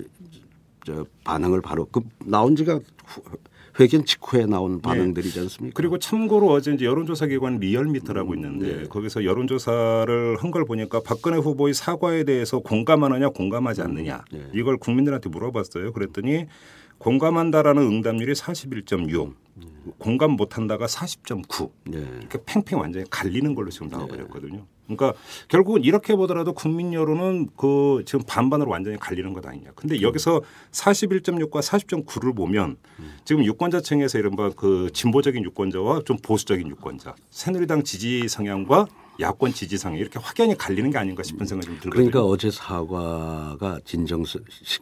저 0.85 1.05
반응을 1.23 1.61
바로 1.61 1.85
그 1.89 2.01
나온 2.25 2.57
지가 2.57 2.77
후- 3.05 3.21
회견 3.79 4.03
직후에 4.03 4.45
나온 4.45 4.81
반응들이지 4.81 5.39
않습니까? 5.39 5.67
예. 5.67 5.73
그리고 5.73 5.97
참고로 5.97 6.47
어제 6.51 6.73
이제 6.73 6.83
여론조사 6.83 7.27
기관 7.27 7.57
리얼미터라고 7.59 8.35
있는데 8.35 8.81
네. 8.81 8.83
거기서 8.89 9.23
여론조사를 9.23 10.35
한 10.39 10.51
걸 10.51 10.65
보니까 10.65 10.99
박근혜 10.99 11.37
후보의 11.37 11.73
사과에 11.73 12.25
대해서 12.25 12.59
공감하느냐 12.59 13.29
공감하지 13.29 13.81
않느냐 13.81 14.25
네. 14.33 14.41
이걸 14.53 14.75
국민들한테 14.77 15.29
물어봤어요. 15.29 15.93
그랬더니 15.93 16.47
공감한다라는 17.03 17.83
응답률이 17.83 18.31
41.6, 18.33 19.33
공감 19.97 20.31
못한다가 20.31 20.85
40.9. 20.85 21.69
네. 21.85 21.99
이렇게 21.99 22.39
팽팽 22.45 22.79
완전히 22.79 23.05
갈리는 23.09 23.53
걸로 23.53 23.69
지금 23.69 23.89
나와버렸거든요. 23.89 24.65
그러니까 24.85 25.13
결국은 25.49 25.83
이렇게 25.83 26.15
보더라도 26.15 26.53
국민 26.53 26.93
여론은 26.93 27.49
그 27.57 28.03
지금 28.05 28.21
반반으로 28.25 28.71
완전히 28.71 28.97
갈리는 28.97 29.33
것 29.33 29.45
아니냐. 29.45 29.71
근데 29.75 30.01
여기서 30.01 30.41
41.6과 30.71 31.61
40.9를 31.61 32.35
보면 32.35 32.77
지금 33.25 33.43
유권자층에서 33.43 34.17
이른바 34.19 34.49
그 34.55 34.89
진보적인 34.93 35.43
유권자와 35.43 36.03
좀 36.05 36.17
보수적인 36.17 36.69
유권자, 36.69 37.15
새누리당 37.29 37.83
지지 37.83 38.29
성향과 38.29 38.87
야권 39.19 39.53
지지 39.53 39.77
성향 39.77 39.99
이렇게 39.99 40.19
확연히 40.19 40.57
갈리는 40.57 40.89
게 40.89 40.97
아닌가 40.97 41.23
싶은 41.23 41.45
생각이 41.45 41.67
좀 41.67 41.75
들거든요. 41.79 41.91
그러니까 42.11 42.23
어제 42.23 42.49
사과가 42.49 43.79
진정성 43.85 44.41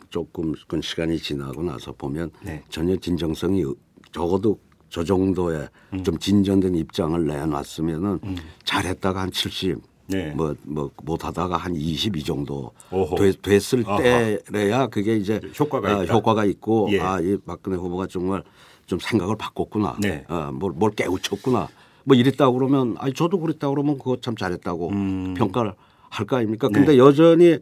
조금 0.10 0.54
그 0.68 0.82
시간이 0.82 1.18
지나고 1.20 1.64
나서 1.64 1.92
보면 1.92 2.32
네. 2.42 2.64
전혀 2.70 2.96
진정성이 2.96 3.64
적어도 4.12 4.60
저 4.90 5.04
정도의 5.04 5.70
음. 5.94 6.04
좀 6.04 6.18
진전된 6.18 6.76
입장을 6.76 7.26
내놨으면은 7.26 8.20
잘했다가 8.66 9.22
한 9.22 9.32
70, 9.32 9.82
네. 10.08 10.32
뭐, 10.32 10.54
뭐 10.64 10.92
못하다가 11.04 11.56
한 11.56 11.76
22 11.76 12.24
정도. 12.24 12.72
되, 13.18 13.32
됐을 13.32 13.84
아하. 13.88 13.98
때래야 13.98 14.88
그게 14.88 15.16
이제 15.16 15.40
효과가 15.58 16.00
아, 16.00 16.04
있다. 16.04 16.14
효과가 16.14 16.46
있고 16.46 16.90
예. 16.92 17.00
아, 17.00 17.20
이 17.22 17.38
박근혜 17.46 17.78
후보가 17.78 18.08
정말 18.08 18.44
좀 18.86 19.00
생각을 19.00 19.38
바꿨구나. 19.38 19.98
네. 20.00 20.26
아, 20.28 20.52
뭘, 20.54 20.74
뭘 20.74 20.92
깨우쳤구나. 20.92 21.70
뭐 22.04 22.16
이랬다고 22.16 22.54
그러면 22.58 22.96
아니 23.00 23.14
저도 23.14 23.40
그랬다고 23.40 23.74
그러면 23.76 23.98
그거 23.98 24.18
참 24.22 24.36
잘했다고 24.36 24.90
음. 24.90 25.34
평가를 25.36 25.74
할 26.10 26.26
거 26.28 26.36
아닙니까? 26.38 26.68
네. 26.68 26.74
근데 26.80 26.98
여전히 26.98 27.58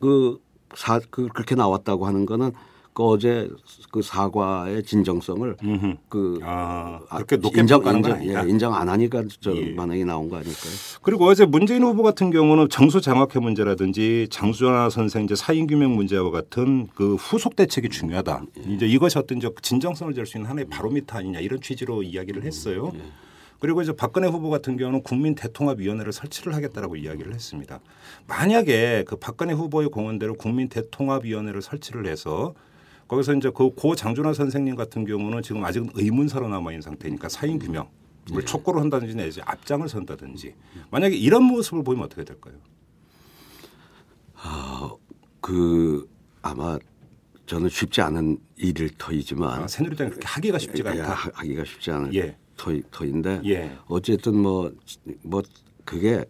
그 0.00 0.38
사, 0.74 1.00
그, 1.10 1.28
그렇게 1.28 1.54
나왔다고 1.54 2.06
하는 2.06 2.26
거는 2.26 2.52
그 2.94 3.04
어제 3.04 3.48
그 3.90 4.02
사과의 4.02 4.82
진정성을 4.82 5.56
음흠. 5.62 5.94
그 6.10 6.38
아, 6.42 7.00
아, 7.08 7.16
그렇게 7.16 7.36
높게 7.38 7.60
인정, 7.60 7.82
인정. 7.86 8.22
예, 8.26 8.48
인정 8.48 8.74
안 8.74 8.88
하니까 8.90 9.22
저 9.40 9.56
예. 9.56 9.74
반응이 9.74 10.04
나온 10.04 10.28
거 10.28 10.36
아닐까요? 10.36 10.72
그리고 11.00 11.24
어제 11.26 11.46
문재인 11.46 11.82
후보 11.82 12.02
같은 12.02 12.30
경우는 12.30 12.68
정수 12.68 13.00
장학회 13.00 13.40
문제라든지 13.40 14.28
장수환 14.30 14.90
선생 14.90 15.24
이제 15.24 15.34
사인 15.34 15.66
규명 15.66 15.94
문제와 15.96 16.30
같은 16.30 16.88
그 16.94 17.14
후속 17.14 17.56
대책이 17.56 17.88
중요하다. 17.88 18.42
이제 18.68 18.86
이것이 18.86 19.18
어떤 19.18 19.40
진정성을 19.62 20.12
잴 20.12 20.26
수 20.26 20.36
있는 20.36 20.50
하나의 20.50 20.66
바로미터 20.68 21.16
아니냐 21.18 21.40
이런 21.40 21.60
취지로 21.62 22.02
이야기를 22.02 22.42
했어요. 22.44 22.92
그리고 23.62 23.80
이제 23.80 23.92
박근혜 23.92 24.26
후보 24.26 24.50
같은 24.50 24.76
경우는 24.76 25.04
국민 25.04 25.36
대통합위원회를 25.36 26.12
설치를 26.12 26.52
하겠다라고 26.56 26.96
이야기를 26.96 27.32
했습니다. 27.32 27.78
만약에 28.26 29.04
그 29.06 29.14
박근혜 29.14 29.54
후보의 29.54 29.88
공언대로 29.88 30.34
국민 30.34 30.68
대통합위원회를 30.68 31.62
설치를 31.62 32.08
해서 32.08 32.54
거기서 33.06 33.34
이제 33.34 33.50
그 33.50 33.70
고 33.70 33.94
장준하 33.94 34.32
선생님 34.32 34.74
같은 34.74 35.04
경우는 35.04 35.42
지금 35.42 35.64
아직은 35.64 35.90
의문사로 35.94 36.48
남아 36.48 36.72
있는 36.72 36.82
상태니까 36.82 37.28
사인 37.28 37.60
규명 37.60 37.88
을 38.34 38.44
촉구를 38.44 38.80
한다든지 38.80 39.14
내지 39.14 39.40
앞장을 39.42 39.88
선다든지 39.88 40.54
만약에 40.90 41.14
이런 41.14 41.44
모습을 41.44 41.84
보이면 41.84 42.06
어떻게 42.06 42.24
될까요? 42.24 42.54
그 45.40 46.08
아마 46.42 46.78
저는 47.46 47.68
쉽지 47.68 48.00
않은 48.00 48.38
일일 48.56 48.90
터이지만 48.98 49.62
아, 49.62 49.68
새누리당이 49.68 50.10
그렇게 50.10 50.26
하기가 50.26 50.58
쉽지가 50.58 50.96
예, 50.96 51.00
않다. 51.00 51.14
하- 51.14 51.30
하기가 51.34 51.64
쉽지 51.64 51.90
않은 51.92 52.12
예. 52.14 52.36
터인데 52.90 53.42
예. 53.46 53.76
어쨌든 53.86 54.36
뭐뭐 54.38 55.42
그게 55.84 56.24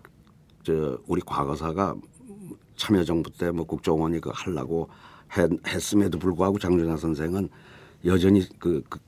저 0.65 0.99
우리 1.07 1.21
과거사가 1.25 1.95
참여정부 2.77 3.31
때 3.33 3.51
뭐 3.53 3.65
국정원이 3.65 4.21
그 4.21 4.31
하려고 4.33 4.89
했, 5.37 5.51
했음에도 5.67 6.19
불구하고 6.19 6.59
장준하 6.59 6.97
선생은 6.97 7.49
여전히 8.05 8.47
그, 8.59 8.83
그 8.89 8.99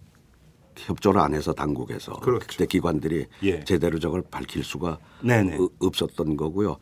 협조를 0.77 1.21
안 1.21 1.35
해서 1.35 1.53
당국에서 1.53 2.13
그렇죠. 2.15 2.47
그때 2.49 2.67
기관들이 2.67 3.27
예. 3.45 3.63
제대로 3.65 3.99
저걸 3.99 4.23
밝힐 4.31 4.63
수가. 4.65 4.99
어- 5.61 5.69
없었던 5.81 6.37
거고요. 6.37 6.77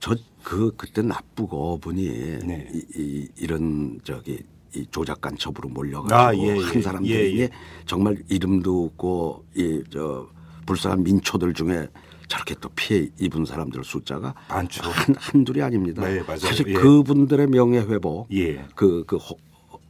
저 0.00 0.14
그 0.42 0.72
그때 0.76 1.02
나쁘고 1.02 1.78
분이 1.78 2.08
네. 2.44 2.68
이, 2.74 2.84
이, 2.96 3.28
이런 3.36 4.00
저기 4.02 4.42
이 4.74 4.86
조작 4.90 5.20
간첩으로 5.20 5.68
몰려가지고 5.68 6.14
아, 6.14 6.34
예, 6.34 6.56
예. 6.56 6.62
한 6.62 6.82
사람들이 6.82 7.38
예, 7.38 7.42
예. 7.42 7.50
정말 7.84 8.16
이름도 8.28 8.84
없고 8.86 9.44
이저 9.54 10.28
불쌍한 10.66 11.02
민초들 11.02 11.52
중에 11.52 11.88
저렇게 12.28 12.54
또 12.60 12.70
피해 12.70 13.08
입은 13.20 13.44
사람들 13.44 13.84
숫자가 13.84 14.34
많죠. 14.48 14.82
한 14.90 15.14
한둘이 15.18 15.60
아닙니다. 15.60 16.02
네. 16.06 16.22
사실 16.38 16.66
예. 16.68 16.72
그분들의 16.72 17.48
명예 17.48 17.78
회복, 17.80 18.28
예. 18.32 18.64
그그 18.74 19.18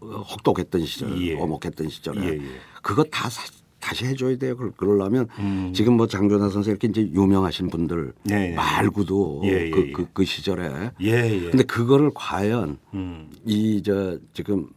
혹독했던 0.00 0.84
시절, 0.84 1.20
예. 1.22 1.38
어목했던 1.40 1.88
시절에 1.88 2.20
예, 2.24 2.28
예. 2.34 2.60
그거 2.82 3.04
다 3.04 3.30
사- 3.30 3.44
다시 3.82 4.04
해줘야 4.06 4.36
돼요. 4.36 4.56
그러- 4.56 4.70
그러려면 4.76 5.26
음. 5.40 5.72
지금 5.74 5.94
뭐 5.96 6.06
장준하 6.06 6.48
선생 6.50 6.70
이렇게 6.70 6.86
이제 6.86 7.02
유명하신 7.02 7.68
분들 7.68 8.12
네, 8.22 8.50
네. 8.50 8.54
말고도 8.54 9.42
예, 9.44 9.66
예, 9.66 9.70
그, 9.70 9.88
예. 9.88 9.92
그, 9.92 10.06
그 10.12 10.24
시절에 10.24 10.70
예, 11.00 11.10
예. 11.10 11.50
근데 11.50 11.64
그거를 11.64 12.12
과연 12.14 12.78
음. 12.94 13.28
이저 13.44 14.18
지금 14.32 14.68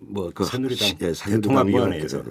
뭐그 0.00 0.44
새누리당 0.44 0.88
예, 1.00 1.12
대통합위원회에서. 1.12 2.22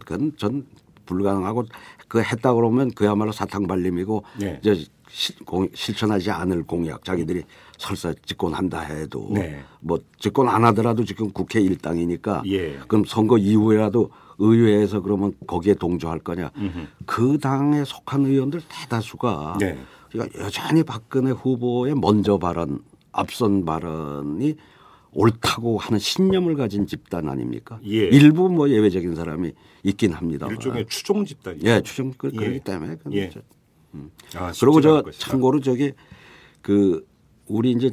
그건 0.00 0.32
전 0.38 0.66
불가능하고 1.04 1.64
그 2.08 2.22
했다 2.22 2.54
그러면 2.54 2.90
그야말로 2.92 3.30
사탕 3.30 3.66
발림이고 3.66 4.24
네. 4.40 4.58
이제 4.62 4.86
실, 5.10 5.36
공, 5.44 5.68
실천하지 5.74 6.30
않을 6.30 6.62
공약 6.62 7.04
자기들이 7.04 7.42
설사 7.76 8.14
집권한다 8.24 8.80
해도 8.80 9.28
네. 9.34 9.62
뭐 9.80 9.98
집권 10.18 10.48
안 10.48 10.64
하더라도 10.64 11.04
지금 11.04 11.30
국회 11.30 11.60
일당이니까 11.60 12.42
예. 12.46 12.78
그럼 12.88 13.04
선거 13.04 13.36
이후에라도 13.36 14.10
의회에서 14.42 15.00
그러면 15.00 15.32
거기에 15.46 15.74
동조할 15.74 16.18
거냐. 16.18 16.50
음흠. 16.56 16.78
그 17.06 17.38
당에 17.38 17.84
속한 17.84 18.26
의원들 18.26 18.60
대다수가 18.68 19.58
네. 19.60 19.78
그러니까 20.10 20.40
여전히 20.44 20.82
박근혜 20.82 21.30
후보의 21.30 21.94
먼저 21.94 22.38
발언, 22.38 22.80
앞선 23.12 23.64
발언이 23.64 24.56
옳다고 25.12 25.78
하는 25.78 25.98
신념을 25.98 26.56
가진 26.56 26.86
집단 26.86 27.28
아닙니까? 27.28 27.78
예. 27.84 28.08
일부 28.08 28.48
뭐 28.48 28.68
예외적인 28.68 29.14
사람이 29.14 29.52
있긴 29.84 30.12
합니다. 30.12 30.48
일종의 30.50 30.86
추종 30.88 31.24
집단이죠. 31.24 31.66
예, 31.66 31.80
추정 31.82 32.12
그, 32.16 32.30
예. 32.32 32.36
그렇기 32.36 32.60
때문에 32.60 32.96
예. 33.12 33.30
저- 33.30 33.40
아, 34.38 34.52
그리고 34.58 34.80
저 34.80 35.02
것이다. 35.02 35.26
참고로 35.28 35.60
저기 35.60 35.92
그 36.62 37.06
우리 37.46 37.72
이제 37.72 37.90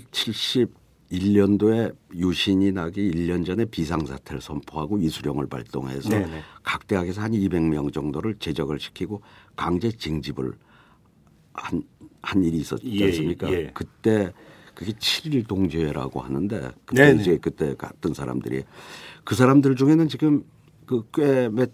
71년도에 1.11 1.95
유신이 2.13 2.71
나기 2.71 3.09
1년 3.11 3.45
전에 3.45 3.65
비상사태를 3.65 4.41
선포하고 4.41 4.99
이수령을 4.99 5.47
발동해서 5.47 6.09
네네. 6.09 6.41
각 6.63 6.87
대학에서 6.87 7.21
한 7.21 7.31
200명 7.31 7.91
정도를 7.91 8.35
제적을 8.39 8.79
시키고 8.79 9.21
강제 9.55 9.91
징집을 9.91 10.53
한, 11.53 11.83
한 12.21 12.43
일이 12.43 12.57
있었지 12.57 12.83
예, 12.99 13.05
않습니까? 13.05 13.51
예. 13.51 13.71
그때 13.73 14.31
그게 14.75 14.93
7일 14.93 15.47
동지회라고 15.47 16.21
하는데 16.21 16.71
그때 16.85 17.07
네네. 17.07 17.21
이제 17.21 17.37
그때 17.41 17.75
갔던 17.75 18.13
사람들이 18.13 18.63
그 19.23 19.35
사람들 19.35 19.75
중에는 19.75 20.07
지금 20.07 20.43
그꽤몇 20.85 21.71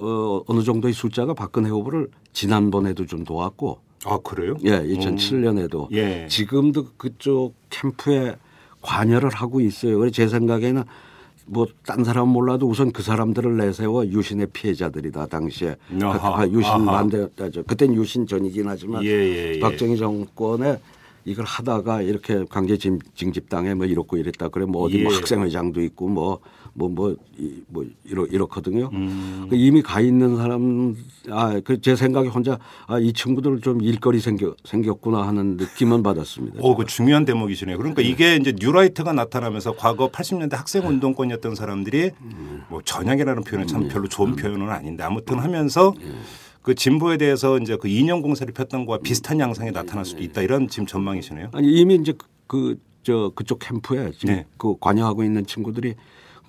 어, 0.00 0.42
어느 0.46 0.62
정도의 0.62 0.94
숫자가 0.94 1.34
박근혜 1.34 1.68
후보를 1.68 2.08
지난번에도 2.32 3.06
좀 3.06 3.24
도왔고 3.24 3.80
아 4.04 4.18
그래요? 4.18 4.56
예, 4.64 4.80
2007년에도 4.80 5.90
예. 5.92 6.26
지금도 6.28 6.92
그쪽 6.96 7.54
캠프에 7.68 8.36
관여를 8.82 9.30
하고 9.30 9.60
있어요. 9.60 9.98
그래서 9.98 10.12
제 10.14 10.28
생각에는 10.28 10.84
뭐 11.46 11.66
딴 11.84 12.04
사람 12.04 12.28
은 12.28 12.32
몰라도 12.32 12.68
우선 12.68 12.92
그 12.92 13.02
사람들을 13.02 13.56
내세워 13.56 14.06
유신의 14.06 14.48
피해자들이다 14.52 15.26
당시에 15.26 15.76
아하, 16.00 16.44
그- 16.44 16.50
그 16.50 16.58
유신 16.58 16.70
아하. 16.72 16.84
반대 16.92 17.26
저 17.52 17.62
그땐 17.64 17.94
유신 17.94 18.24
전이긴 18.26 18.68
하지만 18.68 19.02
예, 19.02 19.08
예, 19.08 19.52
예. 19.56 19.58
박정희 19.58 19.96
정권에 19.98 20.78
이걸 21.24 21.44
하다가 21.44 22.02
이렇게 22.02 22.44
강제 22.48 22.76
징- 22.76 23.00
징집당해 23.16 23.74
뭐 23.74 23.84
이렇고 23.86 24.16
이랬다 24.16 24.48
그래 24.48 24.64
뭐 24.64 24.82
어디 24.84 25.02
뭐 25.02 25.12
예. 25.12 25.16
학생회장도 25.16 25.82
있고 25.82 26.08
뭐 26.08 26.38
뭐뭐 26.74 27.16
뭐 27.68 27.84
이러 28.04 28.26
이렇거든요. 28.26 28.90
음. 28.92 29.46
그 29.48 29.56
이미 29.56 29.82
가 29.82 30.00
있는 30.00 30.36
사람 30.36 30.96
아그 31.30 31.80
제 31.80 31.96
생각에 31.96 32.28
혼자 32.28 32.58
아이 32.86 33.12
친구들 33.12 33.60
좀 33.60 33.80
일거리 33.82 34.20
생겨 34.20 34.54
생겼구나 34.64 35.26
하는 35.26 35.56
느낌은 35.56 36.02
받았습니다. 36.02 36.58
오, 36.60 36.76
그 36.76 36.86
중요한 36.86 37.24
대목이시네요. 37.24 37.76
그러니까 37.78 38.02
이게 38.02 38.36
이제 38.36 38.54
뉴라이트가 38.58 39.12
나타나면서 39.12 39.76
과거 39.76 40.10
80년대 40.10 40.52
학생 40.52 40.86
운동권이었던 40.86 41.54
사람들이 41.54 42.10
뭐 42.68 42.80
전향이라는 42.82 43.44
표현은 43.44 43.66
참 43.66 43.88
별로 43.88 44.08
좋은 44.08 44.36
표현은 44.36 44.68
아닌데 44.68 45.02
아무튼 45.02 45.38
하면서 45.38 45.94
그 46.62 46.74
진보에 46.74 47.16
대해서 47.16 47.58
이제 47.58 47.76
그 47.80 47.88
이념 47.88 48.22
공세를 48.22 48.52
폈던 48.52 48.86
거와 48.86 48.98
비슷한 48.98 49.40
양상이 49.40 49.70
나타날 49.72 50.04
수도 50.04 50.22
있다 50.22 50.42
이런 50.42 50.68
지금 50.68 50.86
전망이시네요. 50.86 51.48
아니 51.52 51.72
이미 51.72 51.96
이제 51.96 52.14
그 52.46 52.76
저 53.02 53.32
그쪽 53.34 53.58
캠프에 53.60 54.10
지금 54.12 54.34
네. 54.34 54.46
그 54.58 54.74
관여하고 54.78 55.24
있는 55.24 55.46
친구들이 55.46 55.94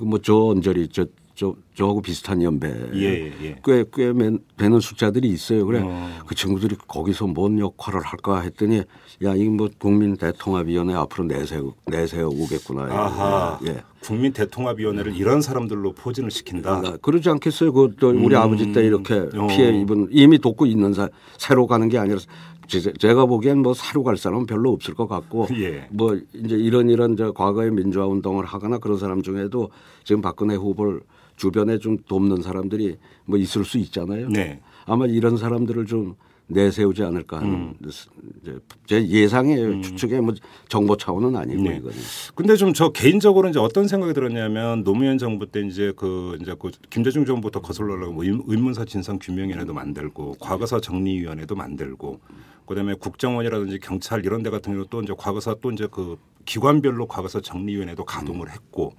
그뭐저 0.01 0.35
언저리 0.47 0.87
저저 0.87 1.55
저하고 1.73 2.01
비슷한 2.01 2.41
연배 2.41 2.67
예, 2.93 2.99
예, 3.01 3.33
예. 3.41 3.55
꽤꽤 3.63 4.13
되는 4.57 4.79
숫자들이 4.79 5.29
있어요. 5.29 5.65
그래 5.65 5.81
어. 5.83 6.09
그 6.27 6.35
친구들이 6.35 6.75
거기서 6.87 7.27
뭔 7.27 7.59
역할을 7.59 8.01
할까 8.01 8.41
했더니 8.41 8.83
야 9.23 9.33
이게 9.35 9.49
뭐 9.49 9.69
국민 9.77 10.17
대통합위원회 10.17 10.93
앞으로 10.95 11.25
내세우 11.25 11.73
내세우겠구나. 11.87 12.83
아하. 12.83 13.59
예. 13.67 13.81
국민 14.01 14.33
대통합위원회를 14.33 15.15
이런 15.15 15.41
사람들로 15.41 15.93
포진을 15.93 16.29
시킨다. 16.31 16.81
아, 16.83 16.97
그러지 17.01 17.29
않겠어요. 17.29 17.71
그또 17.71 18.09
우리 18.09 18.35
아버지 18.35 18.71
때 18.73 18.83
이렇게 18.85 19.29
어. 19.35 19.47
피해 19.47 19.71
입은 19.79 20.09
이미 20.11 20.39
돕고 20.39 20.65
있는 20.65 20.93
사 20.93 21.07
새로 21.37 21.67
가는 21.67 21.87
게 21.87 21.97
아니라 21.97 22.19
제- 22.67 22.93
제가 22.93 23.25
보기엔 23.25 23.59
뭐 23.59 23.73
새로 23.73 24.03
갈 24.03 24.17
사람은 24.17 24.45
별로 24.45 24.71
없을 24.71 24.93
것 24.93 25.07
같고 25.07 25.47
예. 25.55 25.87
뭐 25.91 26.17
이제 26.33 26.55
이런 26.55 26.89
이런 26.89 27.15
저 27.15 27.31
과거에 27.31 27.69
민주화 27.69 28.07
운동을 28.07 28.45
하거나 28.45 28.77
그런 28.77 28.97
사람 28.97 29.21
중에도 29.21 29.69
지금 30.03 30.21
박근혜 30.21 30.55
후보를 30.55 31.01
주변에 31.41 31.79
좀 31.79 31.97
돕는 32.07 32.43
사람들이 32.43 32.97
뭐 33.25 33.39
있을 33.39 33.65
수 33.65 33.79
있잖아요. 33.79 34.29
네. 34.29 34.59
아마 34.85 35.07
이런 35.07 35.37
사람들을 35.37 35.87
좀 35.87 36.13
내세우지 36.45 37.01
않을까 37.01 37.37
하는 37.37 37.73
음. 37.81 38.59
제 38.85 39.07
예상의 39.07 39.81
추측에 39.81 40.19
뭐 40.21 40.35
정보 40.69 40.95
차원은 40.97 41.35
아니고 41.35 41.63
네. 41.63 41.77
이거는. 41.77 41.97
근데 42.35 42.55
좀 42.57 42.73
저 42.73 42.91
개인적으로 42.91 43.49
이제 43.49 43.57
어떤 43.57 43.87
생각이 43.87 44.13
들었냐면 44.13 44.83
노무현 44.83 45.17
정부 45.17 45.47
때 45.47 45.61
이제 45.61 45.93
그 45.95 46.37
이제 46.41 46.53
그 46.59 46.69
김대중 46.91 47.25
정부부터 47.25 47.61
거슬러려고 47.61 48.13
뭐 48.13 48.23
의- 48.23 48.39
의문사 48.45 48.85
진상 48.85 49.17
규명위원회도 49.19 49.73
만들고 49.73 50.35
과거사 50.39 50.79
정리위원회도 50.81 51.55
만들고 51.55 52.19
그다음에 52.67 52.93
국정원이라든지 52.95 53.79
경찰 53.79 54.23
이런 54.25 54.43
데 54.43 54.49
같은 54.51 54.73
경우 54.73 54.85
또 54.91 55.01
이제 55.01 55.13
과거사 55.17 55.55
또 55.61 55.71
이제 55.71 55.87
그 55.89 56.17
기관별로 56.45 57.07
과거사 57.07 57.41
정리위원회도 57.41 58.03
가동을 58.05 58.51
했고 58.51 58.93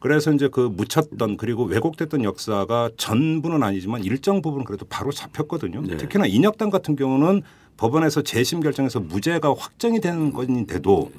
그래서 0.00 0.32
이제 0.32 0.48
그 0.48 0.60
묻혔던 0.60 1.36
그리고 1.36 1.64
왜곡됐던 1.64 2.24
역사가 2.24 2.90
전부는 2.96 3.62
아니지만 3.62 4.04
일정 4.04 4.42
부분은 4.42 4.64
그래도 4.64 4.86
바로 4.88 5.10
잡혔거든요. 5.10 5.82
네. 5.82 5.96
특히나 5.96 6.26
인혁당 6.26 6.70
같은 6.70 6.94
경우는 6.94 7.42
법원에서 7.76 8.22
재심 8.22 8.60
결정해서 8.60 9.00
무죄가 9.00 9.54
확정이 9.56 10.00
되는 10.00 10.32
건데도 10.32 11.10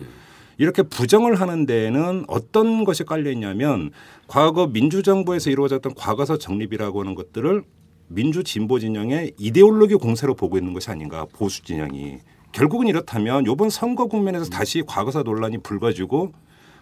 이렇게 0.58 0.84
부정을 0.84 1.40
하는 1.40 1.66
데에는 1.66 2.26
어떤 2.28 2.84
것이 2.84 3.06
깔려 3.06 3.32
있냐면 3.32 3.92
과거 4.28 4.68
민주정부에서 4.68 5.50
이루어졌던 5.50 5.96
과거사 5.96 6.38
정립이라고 6.38 7.00
하는 7.00 7.16
것들을 7.16 7.64
민주 8.08 8.44
진보 8.44 8.80
진영의 8.80 9.34
이데올로기 9.38 9.96
공세로 9.96 10.36
보고 10.36 10.58
있는 10.58 10.74
것이 10.74 10.90
아닌가 10.90 11.26
보수 11.32 11.64
진영이 11.64 12.18
결국은 12.52 12.88
이렇다면 12.88 13.46
이번 13.48 13.70
선거 13.70 14.08
국면에서 14.08 14.50
다시 14.50 14.84
과거사 14.86 15.24
논란이 15.24 15.60
불거지고 15.60 16.34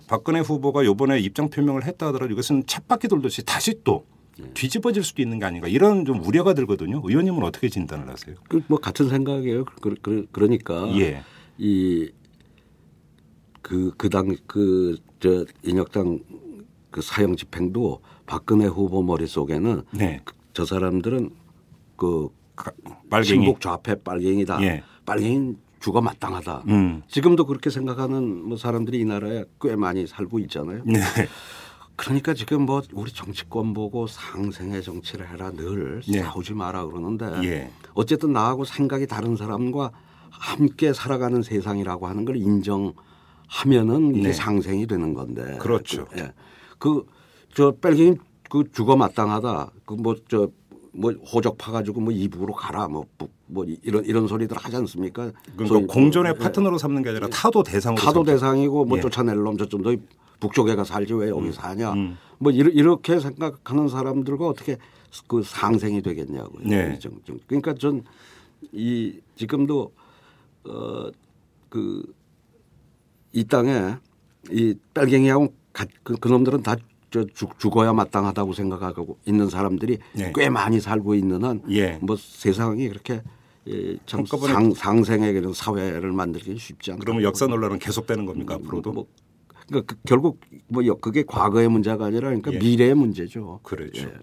박근혜 0.08 0.40
후보가 0.40 0.86
요번에 0.86 1.20
입장 1.20 1.50
표명을 1.50 1.84
했다 1.86 2.08
하더라도 2.08 2.32
이것은 2.34 2.66
쳇바퀴 2.66 3.08
돌듯이 3.08 3.44
다시 3.44 3.82
또 3.84 4.06
뒤집어질 4.54 5.04
수도 5.04 5.22
있는 5.22 5.40
게 5.40 5.46
아닌가 5.46 5.68
이런 5.68 6.06
좀 6.06 6.24
우려가 6.26 6.54
들거든요. 6.54 7.02
의원님은 7.04 7.44
어떻게 7.44 7.70
진단을 7.70 8.08
하세요? 8.10 8.36
그 8.48 8.62
뭐 8.68 8.80
같은 8.80 9.10
생각이에요. 9.10 9.66
그, 9.66 9.96
그, 10.02 10.28
그러니까 10.32 10.88
예. 11.00 11.22
이 11.58 12.10
그 13.62 13.92
그당 13.98 14.34
그 14.48 14.96
저 15.20 15.46
인혁당 15.64 16.20
그 16.92 17.02
사형 17.02 17.36
집행도 17.36 18.02
박근혜 18.28 18.66
후보 18.66 19.02
머릿속에는 19.04 19.82
네. 19.92 20.22
그- 20.24 20.36
저 20.54 20.64
사람들은 20.64 21.32
그 21.98 22.30
가- 22.56 22.72
빨갱이. 23.10 23.44
친북 23.46 23.60
좌패 23.60 24.04
빨갱이다. 24.04 24.62
예. 24.64 24.84
빨갱이 25.06 25.56
죽어 25.80 26.02
마땅하다. 26.02 26.64
음. 26.68 27.02
지금도 27.08 27.46
그렇게 27.46 27.70
생각하는 27.70 28.44
뭐 28.48 28.58
사람들이 28.58 29.00
이 29.00 29.06
나라에 29.06 29.46
꽤 29.62 29.76
많이 29.76 30.08
살고 30.08 30.40
있잖아요. 30.40 30.84
네. 30.86 31.00
그러니까 31.96 32.34
지금 32.34 32.64
뭐 32.64 32.82
우리 32.94 33.12
정치권 33.12 33.74
보고 33.74 34.06
상생의 34.08 34.84
정치를 34.84 35.28
해라 35.30 35.52
늘 35.52 36.02
네. 36.08 36.22
싸우지 36.22 36.54
마라 36.54 36.86
그러는데 36.86 37.26
예. 37.44 37.72
어쨌든 37.94 38.34
나하고 38.34 38.66
생각이 38.66 39.08
다른 39.08 39.36
사람과 39.36 39.92
함께 40.30 40.94
살아가는 40.94 41.42
세상이라고 41.42 42.06
하는 42.08 42.24
걸 42.26 42.38
인정하면은 42.38 44.16
이게 44.16 44.28
네. 44.28 44.34
상생이 44.34 44.86
되는 44.86 45.14
건데. 45.14 45.58
그렇죠. 45.60 46.06
그, 46.06 46.20
예. 46.20 46.34
그저 46.78 47.72
빨갱이 47.82 48.18
그 48.50 48.64
죽어 48.72 48.96
마땅하다. 48.96 49.72
그 49.86 49.96
뭐 49.96 50.16
저 50.30 50.50
뭐 50.94 51.12
호적 51.12 51.58
파가지고 51.58 52.02
뭐 52.02 52.12
이북으로 52.14 52.54
가라 52.54 52.88
뭐, 52.88 53.06
뭐, 53.18 53.30
뭐 53.46 53.66
이런 53.84 54.04
이런 54.06 54.28
소리들 54.28 54.58
하지 54.58 54.76
않습니까? 54.78 55.32
그러니까 55.56 55.94
공존의 55.94 56.34
예. 56.36 56.40
파트너로 56.44 56.78
삼는 56.78 57.04
게 57.04 57.10
아니라 57.10 57.28
타도 57.30 57.64
대상으로 57.64 58.02
타도 58.02 58.20
삼자. 58.20 58.32
대상이고 58.34 58.86
뭐 58.86 58.98
예. 58.98 59.02
쫓아낼 59.02 59.36
놈 59.38 59.58
저좀 59.58 59.84
더 59.84 59.96
북쪽에 60.40 60.76
가 60.76 60.84
살지 60.84 61.14
왜 61.14 61.30
여기 61.30 61.52
사냐 61.52 61.94
음. 61.94 62.18
뭐 62.40 62.52
이르- 62.52 62.72
이렇게 62.72 63.20
생각하는 63.20 63.88
사람들과 63.90 64.48
어떻게 64.48 64.78
그 65.28 65.42
상생이 65.44 66.02
되겠냐고요. 66.02 66.68
네. 66.68 66.94
이 66.96 67.00
정- 67.00 67.20
정- 67.26 67.40
그러니까 67.48 67.74
전 67.74 68.04
이 68.74 69.20
지금도 69.36 69.92
어 70.66 71.12
그 71.70 72.04
이 73.34 73.44
땅에 73.44 73.96
이 74.50 74.74
빨갱이하고 74.94 75.54
가- 75.74 75.86
그, 76.02 76.16
그놈들은 76.16 76.64
다 76.64 76.76
저 77.36 77.48
죽어야 77.58 77.94
마땅하다고 77.94 78.54
생각하고 78.54 79.18
있는 79.26 79.50
사람들이 79.50 79.98
네. 80.14 80.32
꽤 80.36 80.50
많이 80.50 80.80
살고 80.80 81.16
있는 81.16 81.44
한 81.44 81.62
예. 81.70 81.98
뭐 82.02 82.16
세상이 82.20 82.88
그렇게 82.90 83.22
예, 83.70 83.98
참 84.06 84.26
상, 84.26 84.74
상생의 84.74 85.34
그런 85.34 85.54
사회를 85.54 86.12
만들기 86.14 86.58
쉽지 86.58 86.92
않다. 86.92 87.02
그러면 87.02 87.24
역사 87.24 87.48
논란은 87.48 87.80
계속되는 87.80 88.26
겁니까 88.26 88.56
앞으로도? 88.56 88.94
뭐, 88.94 89.06
그러니까 89.68 89.94
그- 89.94 90.00
결국 90.08 90.40
뭐 90.70 90.86
여- 90.86 90.96
그게 90.96 91.24
과거의 91.28 91.68
문제가 91.68 92.06
아니라 92.06 92.28
그러니까 92.30 92.54
예. 92.54 92.58
미래의 92.60 92.94
문제죠. 92.96 93.60
그렇죠. 93.64 94.04
예. 94.08 94.14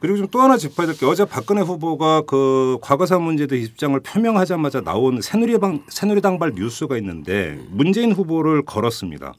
그리고 0.00 0.18
좀 0.18 0.26
또 0.30 0.40
하나 0.42 0.58
짚어야 0.58 0.86
될 0.88 0.96
게 0.96 1.06
어제 1.06 1.24
박근혜 1.24 1.62
후보가 1.62 2.22
그 2.26 2.76
과거사 2.82 3.18
문제에 3.18 3.46
대해 3.46 3.62
입장을 3.62 3.98
표명하자마자 4.00 4.82
나온 4.82 5.22
새누리당 5.22 5.84
새누리당발 5.88 6.52
뉴스가 6.56 6.98
있는데 6.98 7.58
문재인 7.70 8.12
후보를 8.12 8.62
걸었습니다. 8.66 9.32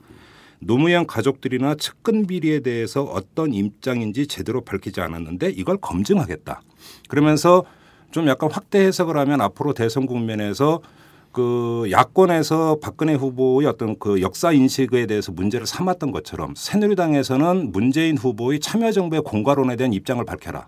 노무현 0.65 1.05
가족들이나 1.07 1.75
측근 1.75 2.25
비리에 2.25 2.61
대해서 2.61 3.03
어떤 3.03 3.53
입장인지 3.53 4.27
제대로 4.27 4.61
밝히지 4.61 5.01
않았는데 5.01 5.49
이걸 5.51 5.77
검증하겠다. 5.77 6.61
그러면서 7.09 7.63
좀 8.11 8.27
약간 8.27 8.51
확대 8.51 8.79
해석을 8.79 9.17
하면 9.17 9.41
앞으로 9.41 9.73
대선 9.73 10.05
국면에서 10.05 10.81
그 11.31 11.87
야권에서 11.89 12.77
박근혜 12.79 13.15
후보의 13.15 13.67
어떤 13.67 13.97
그 13.97 14.21
역사 14.21 14.51
인식에 14.51 15.07
대해서 15.07 15.31
문제를 15.31 15.65
삼았던 15.65 16.11
것처럼 16.11 16.53
새누리당에서는 16.55 17.71
문재인 17.71 18.17
후보의 18.17 18.59
참여정부의 18.59 19.23
공과론에 19.23 19.75
대한 19.75 19.93
입장을 19.93 20.23
밝혀라. 20.23 20.67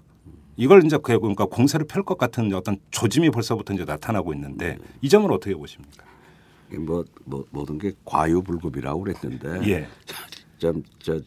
이걸 0.58 0.84
이제 0.86 0.98
그 0.98 1.20
그러니까 1.20 1.46
공세를 1.46 1.86
펼 1.86 2.04
것 2.04 2.18
같은 2.18 2.52
어떤 2.54 2.78
조짐이 2.90 3.30
벌써부터 3.30 3.74
이제 3.74 3.86
나타나고 3.86 4.34
있는데 4.34 4.78
이 5.02 5.10
점은 5.10 5.30
어떻게 5.30 5.54
보십니까? 5.54 6.04
뭐, 6.72 7.04
뭐 7.26 7.46
모든 7.52 7.78
게 7.78 7.94
과유불급이라고 8.06 9.02
그랬는데 9.02 9.70
예. 9.70 9.88
참, 10.60 10.84
저 11.00 11.20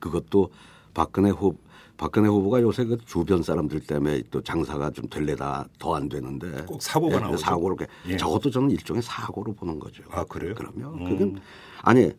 그것도 0.00 0.50
박근혜 0.94 1.30
후 1.30 1.56
박근혜 1.96 2.28
후보가 2.28 2.62
요새 2.62 2.84
그 2.84 2.96
주변 3.04 3.42
사람들 3.42 3.80
때문에 3.80 4.22
또 4.30 4.40
장사가 4.40 4.90
좀 4.92 5.08
될래다 5.08 5.66
더 5.78 5.96
안 5.96 6.08
되는데 6.08 6.64
꼭 6.64 6.80
사고가 6.80 7.16
예, 7.16 7.20
나오죠. 7.20 7.36
사고로 7.38 7.76
예. 8.08 8.16
저것도 8.16 8.50
저는 8.50 8.70
일종의 8.70 9.02
사고로 9.02 9.54
보는 9.54 9.80
거죠. 9.80 10.04
아, 10.10 10.24
그래요? 10.24 10.54
그러면 10.56 10.94
음. 10.94 11.04
그건 11.08 11.40
아니 11.82 12.12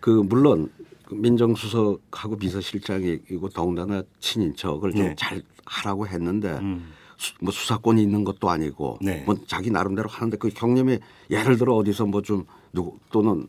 그 0.00 0.10
물론 0.10 0.70
그 1.04 1.14
민정수석하고 1.14 2.36
비서실장이고 2.36 3.48
더군다나 3.48 4.02
친인척을 4.20 4.92
네. 4.92 5.08
좀잘 5.08 5.42
하라고 5.64 6.06
했는데 6.06 6.58
음. 6.58 6.92
수, 7.16 7.32
뭐 7.40 7.52
수사권이 7.52 8.02
있는 8.02 8.24
것도 8.24 8.50
아니고 8.50 8.98
네. 9.00 9.22
뭐 9.26 9.36
자기 9.46 9.70
나름대로 9.70 10.08
하는데 10.08 10.36
그 10.36 10.50
형님이 10.54 10.98
예를 11.30 11.56
들어 11.56 11.74
어디서 11.76 12.06
뭐 12.06 12.22
좀 12.22 12.44
누구 12.72 12.98
또는 13.10 13.46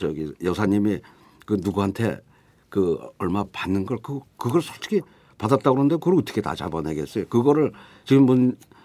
저기 0.00 0.32
여사님이 0.42 1.00
그 1.46 1.58
누구한테 1.62 2.20
그 2.68 2.98
얼마 3.18 3.44
받는 3.52 3.84
걸 3.84 3.98
그 4.02 4.20
그걸 4.36 4.62
솔직히 4.62 5.00
받았다 5.38 5.70
그러는데 5.70 5.96
그걸 5.96 6.14
어떻게 6.16 6.40
다 6.40 6.54
잡아내겠어요? 6.54 7.26
그거를 7.28 7.72
지금 8.04 8.24
뭐 8.26 8.36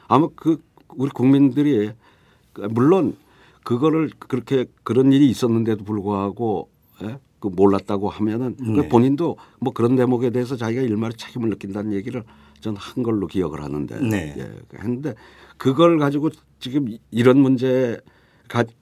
아마 0.07 0.27
그 0.35 0.61
우리 0.95 1.09
국민들이 1.11 1.91
그 2.53 2.61
물론 2.71 3.15
그거를 3.63 4.09
그렇게 4.19 4.65
그런 4.83 5.11
일이 5.13 5.29
있었는데도 5.29 5.83
불구하고 5.83 6.69
예? 7.03 7.19
그 7.39 7.47
몰랐다고 7.47 8.09
하면은 8.09 8.55
그 8.57 8.63
네. 8.81 8.89
본인도 8.89 9.37
뭐 9.59 9.73
그런 9.73 9.95
대목에 9.95 10.29
대해서 10.29 10.55
자기가 10.55 10.81
일말의 10.81 11.17
책임을 11.17 11.49
느낀다는 11.49 11.93
얘기를 11.93 12.23
전 12.65 12.75
한 12.77 13.03
걸로 13.03 13.27
기억을 13.27 13.61
하는데 13.63 13.99
네. 14.01 14.35
예, 14.37 14.77
했는데 14.79 15.13
그걸 15.57 15.97
가지고 15.99 16.29
지금 16.59 16.89
이- 16.89 16.99
이런 17.11 17.37
문제 17.39 17.97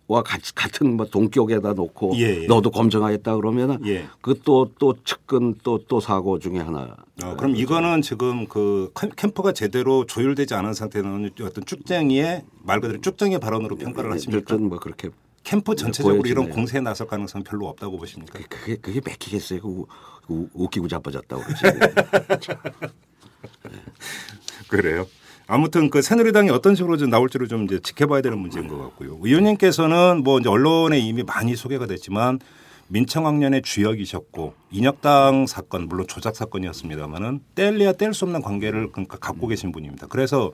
와 0.07 0.21
같이 0.23 0.53
같은 0.53 0.97
뭐 0.97 1.05
동격에다 1.05 1.71
놓고 1.73 2.13
예, 2.17 2.43
예. 2.43 2.47
너도 2.47 2.69
검증하겠다 2.69 3.35
그러면은 3.37 3.79
예. 3.85 4.05
그또 4.21 4.71
또 4.77 4.93
측근 5.05 5.55
또 5.63 5.79
또 5.87 5.99
사고 6.01 6.37
중에 6.39 6.57
하나. 6.59 6.95
어, 7.23 7.35
그럼 7.37 7.55
이거는 7.55 8.01
지금 8.01 8.45
그 8.47 8.91
캠- 8.99 9.11
캠프가 9.15 9.53
제대로 9.53 10.05
조율되지 10.05 10.53
않은 10.55 10.73
상태는 10.73 11.29
어떤 11.43 11.65
쭉쟁이의 11.65 12.43
말 12.63 12.81
그대로 12.81 12.99
쭉쟁이 12.99 13.37
발언으로 13.39 13.75
평가를 13.77 14.11
하십니까? 14.11 14.39
어쨌든 14.53 14.67
뭐 14.69 14.79
그렇게 14.79 15.09
캠프 15.43 15.75
전체적으로 15.75 16.17
이런 16.25 16.45
보여지네요. 16.45 16.55
공세에 16.55 16.81
나설 16.81 17.07
가능성은 17.07 17.43
별로 17.45 17.67
없다고 17.69 17.97
보십니까? 17.97 18.39
그- 18.39 18.47
그게 18.49 18.75
그게 18.75 19.01
맥히겠어요. 19.05 19.61
그 19.61 20.49
웃기고 20.53 20.87
자빠졌다고 20.89 21.41
그러지. 21.41 21.63
그래요. 24.67 25.07
아무튼 25.47 25.89
그 25.89 26.01
새누리당이 26.01 26.49
어떤 26.49 26.75
식으로 26.75 26.97
좀 26.97 27.09
나올지를 27.09 27.47
좀 27.47 27.65
이제 27.65 27.79
지켜봐야 27.79 28.21
되는 28.21 28.37
문제인 28.37 28.67
것 28.67 28.77
같고요. 28.77 29.19
의원님께서는 29.21 30.23
뭐 30.23 30.39
이제 30.39 30.49
언론에 30.49 30.99
이미 30.99 31.23
많이 31.23 31.55
소개가 31.55 31.85
됐지만 31.85 32.39
민청학년의 32.87 33.61
주역이셨고 33.63 34.53
인혁당 34.71 35.47
사건 35.47 35.87
물론 35.87 36.07
조작 36.07 36.35
사건이었습니다만은 36.35 37.41
뗄래야 37.55 37.93
뗄 37.93 38.13
수 38.13 38.25
없는 38.25 38.41
관계를 38.41 38.91
그러니까 38.91 39.17
갖고 39.17 39.47
계신 39.47 39.71
분입니다. 39.71 40.07
그래서 40.07 40.53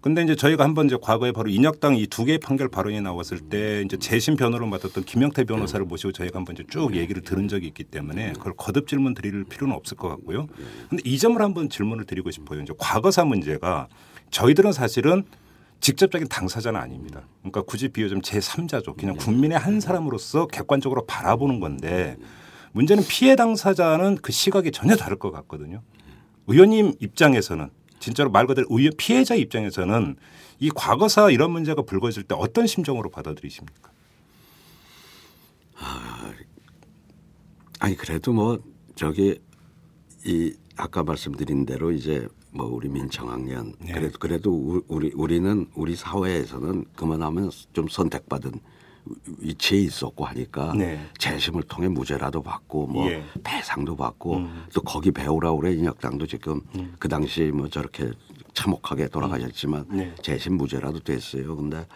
근데 0.00 0.22
이제 0.22 0.36
저희가 0.36 0.62
한번 0.64 0.86
이제 0.86 0.96
과거에 1.00 1.32
바로 1.32 1.50
인혁당 1.50 1.96
이 1.96 2.06
두 2.06 2.24
개의 2.24 2.38
판결 2.38 2.68
발언이 2.68 3.00
나왔을 3.00 3.40
때 3.40 3.82
이제 3.84 3.96
재심 3.96 4.36
변호를 4.36 4.66
맡았던 4.68 5.04
김영태 5.04 5.44
변호사를 5.44 5.84
모시고 5.84 6.12
저희가 6.12 6.38
한번 6.38 6.54
이제 6.54 6.64
쭉 6.70 6.94
얘기를 6.94 7.22
들은 7.22 7.48
적이 7.48 7.66
있기 7.68 7.84
때문에 7.84 8.32
그걸 8.34 8.52
거듭 8.56 8.86
질문 8.86 9.14
드릴 9.14 9.44
필요는 9.44 9.74
없을 9.74 9.96
것 9.96 10.08
같고요. 10.08 10.46
근데 10.88 11.02
이 11.04 11.18
점을 11.18 11.40
한번 11.42 11.68
질문을 11.68 12.04
드리고 12.04 12.30
싶어요. 12.30 12.60
이제 12.62 12.72
과거사 12.78 13.24
문제가 13.24 13.88
저희들은 14.30 14.72
사실은 14.72 15.24
직접적인 15.80 16.28
당사자는 16.28 16.80
아닙니다. 16.80 17.22
그러니까 17.40 17.62
굳이 17.62 17.88
비유하자면 17.88 18.22
제3자죠. 18.22 18.96
그냥 18.96 19.16
국민의 19.16 19.58
한 19.58 19.80
사람으로서 19.80 20.46
객관적으로 20.46 21.06
바라보는 21.06 21.60
건데 21.60 22.16
문제는 22.72 23.04
피해 23.08 23.36
당사자는 23.36 24.16
그 24.22 24.30
시각이 24.32 24.70
전혀 24.72 24.96
다를 24.96 25.18
것 25.18 25.30
같거든요. 25.30 25.82
의원님 26.46 26.94
입장에서는 27.00 27.68
진짜로 27.98 28.30
말 28.30 28.46
그대로 28.46 28.66
의원 28.70 28.92
피해자 28.96 29.34
입장에서는 29.34 30.16
이 30.60 30.70
과거사 30.74 31.30
이런 31.30 31.50
문제가 31.52 31.82
불거질 31.82 32.24
때 32.24 32.34
어떤 32.38 32.66
심정으로 32.66 33.10
받아들이십니까? 33.10 33.90
아니 37.80 37.96
그래도 37.96 38.32
뭐 38.32 38.58
저기 38.96 39.40
이 40.24 40.52
아까 40.76 41.02
말씀드린 41.04 41.64
대로 41.64 41.92
이제 41.92 42.26
뭐 42.50 42.66
우리 42.66 42.88
민청학년 42.88 43.74
네. 43.78 43.92
그래도 43.92 44.18
그래도 44.18 44.50
우- 44.52 44.82
우리 44.88 45.12
우리는 45.14 45.66
우리 45.74 45.94
사회에서는 45.94 46.86
그만하면 46.96 47.50
좀 47.72 47.86
선택받은 47.88 48.52
위치에 49.38 49.78
있었고 49.80 50.24
하니까 50.24 50.72
네. 50.74 50.98
재심을 51.18 51.62
통해 51.64 51.88
무죄라도 51.88 52.42
받고 52.42 52.86
뭐 52.88 53.10
예. 53.10 53.22
배상도 53.42 53.96
받고 53.96 54.36
음. 54.36 54.64
또 54.74 54.80
거기 54.82 55.10
배우라고 55.10 55.58
그래 55.60 55.72
인혁당도 55.74 56.26
지금 56.26 56.60
그 56.98 57.08
당시 57.08 57.50
뭐 57.54 57.68
저렇게 57.68 58.10
참혹하게 58.54 59.08
돌아가셨지만 59.08 59.86
네. 59.90 60.14
재심 60.22 60.56
무죄라도 60.56 61.00
됐어요. 61.00 61.56
근데 61.56 61.86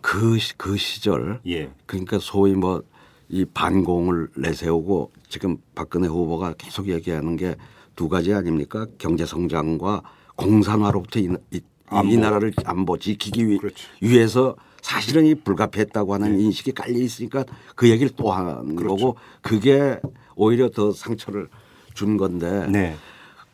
그, 0.00 0.38
시- 0.38 0.56
그 0.56 0.76
시절 0.76 1.40
예. 1.46 1.70
그러니까 1.86 2.18
소위 2.20 2.54
뭐 2.54 2.82
이 3.28 3.44
반공을 3.44 4.28
내세우고 4.36 5.10
지금 5.28 5.56
박근혜 5.74 6.06
후보가 6.06 6.52
계속 6.58 6.86
얘기하는 6.88 7.36
게 7.36 7.56
두 7.96 8.08
가지 8.08 8.32
아닙니까? 8.32 8.86
경제 8.98 9.26
성장과 9.26 10.02
공산화로부터 10.36 11.18
이, 11.18 11.28
이, 11.50 11.60
이. 12.04 12.16
나라를 12.18 12.52
안보 12.64 12.96
지키기 12.98 13.48
위, 13.48 13.58
그렇죠. 13.58 13.88
위해서 14.00 14.54
사실은 14.86 15.26
이 15.26 15.34
불가피했다고 15.34 16.14
하는 16.14 16.38
인식이 16.38 16.70
깔려 16.70 16.96
있으니까 16.96 17.44
그 17.74 17.90
얘기를 17.90 18.12
또 18.14 18.30
하는 18.30 18.76
그렇죠. 18.76 18.94
거고 18.94 19.16
그게 19.42 20.00
오히려 20.36 20.70
더 20.70 20.92
상처를 20.92 21.48
준 21.92 22.16
건데 22.16 22.68
네. 22.70 22.94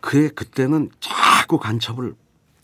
그에 0.01 0.29
그때는 0.29 0.91
자꾸 1.01 1.59
간첩을 1.59 2.15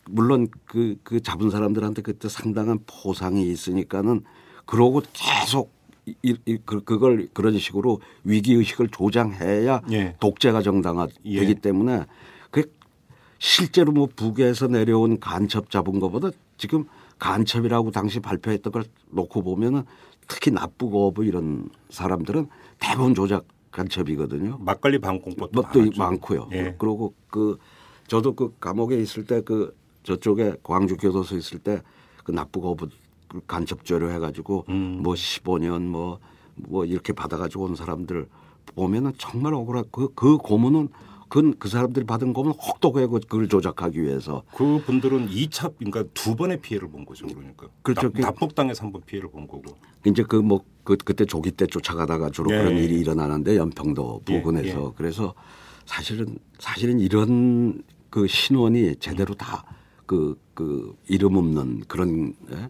물론 0.05 0.49
그, 0.65 0.97
그 1.03 1.19
잡은 1.19 1.49
사람들한테 1.49 2.03
그때 2.03 2.29
상당한 2.29 2.77
포상이 2.85 3.49
있으니까는 3.49 4.23
그러고 4.67 5.01
계속 5.13 5.71
이, 6.05 6.37
이, 6.45 6.59
그, 6.63 6.83
그걸 6.83 7.27
그런 7.33 7.57
식으로 7.57 8.01
위기 8.23 8.53
의식을 8.53 8.89
조장해야 8.89 9.81
예. 9.93 10.15
독재가 10.19 10.61
정당화되기 10.61 11.19
예. 11.25 11.53
때문에 11.55 12.05
그 12.51 12.71
실제로 13.39 13.91
뭐 13.91 14.07
북에서 14.15 14.67
내려온 14.67 15.19
간첩 15.19 15.71
잡은 15.71 15.99
것보다 15.99 16.29
지금 16.59 16.85
간첩이라고 17.19 17.91
당시 17.91 18.19
발표했던 18.19 18.71
걸 18.71 18.83
놓고 19.09 19.43
보면은 19.43 19.83
특히 20.27 20.51
납부거부 20.51 21.25
이런 21.25 21.69
사람들은 21.89 22.47
대부분 22.79 23.13
조작 23.13 23.45
간첩이거든요. 23.71 24.57
막걸리 24.59 24.99
것도 25.35 25.61
많았죠. 25.81 25.99
많고요. 26.01 26.49
예. 26.53 26.75
그리고 26.77 27.13
그 27.29 27.57
저도 28.07 28.33
그 28.33 28.55
감옥에 28.59 28.97
있을 28.97 29.25
때 29.25 29.41
그 29.41 29.77
저쪽에 30.03 30.55
광주 30.63 30.97
교도소 30.97 31.37
있을 31.37 31.59
때그그 31.59 32.31
간첩죄로 33.45 34.11
해가지고 34.11 34.65
음. 34.69 35.01
뭐 35.03 35.13
15년 35.13 35.83
뭐뭐 35.83 36.85
이렇게 36.85 37.13
받아가지고 37.13 37.65
온 37.65 37.75
사람들 37.75 38.27
보면은 38.75 39.13
정말 39.17 39.53
억울하 39.53 39.83
그, 39.91 40.09
그 40.15 40.37
고문은 40.37 40.89
그, 41.29 41.53
그 41.59 41.69
사람들이 41.69 42.05
받은 42.05 42.33
고문 42.33 42.53
혹독해 42.53 43.05
그- 43.07 43.19
그걸 43.19 43.47
조작하기 43.47 44.01
위해서 44.01 44.43
그 44.55 44.81
분들은 44.85 45.29
2차 45.29 45.73
그러니까 45.77 46.03
두 46.13 46.35
번의 46.35 46.59
피해를 46.59 46.89
본 46.89 47.05
거죠. 47.05 47.27
그러니까. 47.27 47.67
그렇죠. 47.83 48.07
납, 48.09 48.13
그- 48.13 48.21
납북당에서 48.21 48.83
한 48.83 48.91
번 48.91 49.01
피해를 49.05 49.29
본 49.29 49.47
거고. 49.47 49.75
이제 50.05 50.23
그 50.23 50.37
뭐 50.41 50.61
그 50.83 50.97
그때 50.97 51.23
조기 51.25 51.51
때 51.51 51.67
쫓아가다가 51.67 52.31
주로 52.31 52.51
예, 52.51 52.57
그런 52.57 52.73
예. 52.77 52.83
일이 52.83 52.99
일어나는데 52.99 53.57
연평도 53.57 54.21
예, 54.29 54.41
부근에서 54.41 54.87
예. 54.87 54.93
그래서 54.97 55.35
사실은 55.85 56.39
사실은 56.57 56.99
이런 56.99 57.83
그 58.09 58.25
신원이 58.25 58.95
제대로 58.95 59.35
다 59.35 59.63
그그 60.07 60.95
이름 61.07 61.35
없는 61.35 61.81
그런 61.87 62.33
예? 62.51 62.69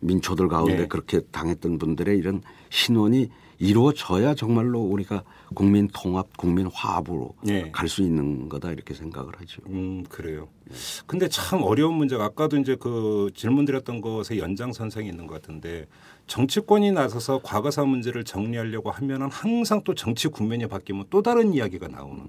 민초들 0.00 0.48
가운데 0.48 0.80
예. 0.82 0.86
그렇게 0.88 1.20
당했던 1.30 1.78
분들의 1.78 2.18
이런 2.18 2.42
신원이 2.70 3.28
이루어져야 3.60 4.34
정말로 4.34 4.80
우리가 4.80 5.22
국민 5.54 5.86
통합, 5.92 6.34
국민 6.36 6.66
화합으로 6.72 7.34
예. 7.48 7.70
갈수 7.70 8.02
있는 8.02 8.48
거다 8.48 8.72
이렇게 8.72 8.94
생각을 8.94 9.38
하죠. 9.38 9.62
음 9.66 10.02
그래요. 10.08 10.48
근데 11.06 11.28
참 11.28 11.62
어려운 11.62 11.94
문제가 11.94 12.24
아까도 12.24 12.56
이제 12.56 12.74
그 12.80 13.30
질문 13.34 13.66
드렸던 13.66 14.00
것의 14.00 14.38
연장선상이 14.38 15.06
있는 15.08 15.26
것 15.26 15.34
같은데 15.34 15.86
정치권이 16.26 16.92
나서서 16.92 17.40
과거사 17.42 17.84
문제를 17.84 18.24
정리하려고 18.24 18.90
하면은 18.90 19.30
항상 19.30 19.82
또 19.84 19.94
정치 19.94 20.28
국면이 20.28 20.66
바뀌면 20.66 21.06
또 21.10 21.22
다른 21.22 21.52
이야기가 21.52 21.88
나오는. 21.88 22.24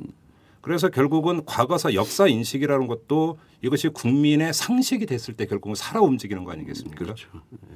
그래서 0.61 0.89
결국은 0.89 1.43
과거사 1.45 1.95
역사 1.95 2.27
인식이라는 2.27 2.85
것도 2.85 3.39
이것이 3.63 3.89
국민의 3.89 4.53
상식이 4.53 5.07
됐을 5.07 5.35
때 5.35 5.45
결국은 5.47 5.75
살아 5.75 6.01
움직이는 6.01 6.43
거 6.43 6.51
아니겠습니까? 6.51 6.97
그렇죠. 7.03 7.29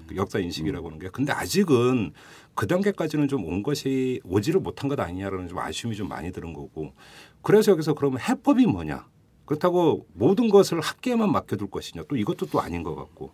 그 0.07 0.15
역사 0.15 0.39
인식이라고 0.39 0.87
하는 0.87 0.99
게. 0.99 1.09
근데 1.09 1.31
아직은 1.31 2.13
그 2.55 2.67
단계까지는 2.67 3.27
좀 3.27 3.43
온 3.45 3.61
것이 3.63 4.21
오지를 4.23 4.61
못한 4.61 4.89
것 4.89 4.99
아니냐라는 4.99 5.49
좀 5.49 5.59
아쉬움이 5.59 5.95
좀 5.95 6.07
많이 6.07 6.31
드는 6.31 6.53
거고. 6.53 6.93
그래서 7.41 7.71
여기서 7.73 7.93
그러면 7.93 8.19
해법이 8.21 8.65
뭐냐? 8.65 9.05
그렇다고 9.45 10.07
모든 10.13 10.49
것을 10.49 10.79
학계에만 10.81 11.31
맡겨둘 11.31 11.69
것이냐? 11.69 12.05
또 12.07 12.15
이것도 12.15 12.47
또 12.47 12.59
아닌 12.61 12.81
것 12.81 12.95
같고. 12.95 13.31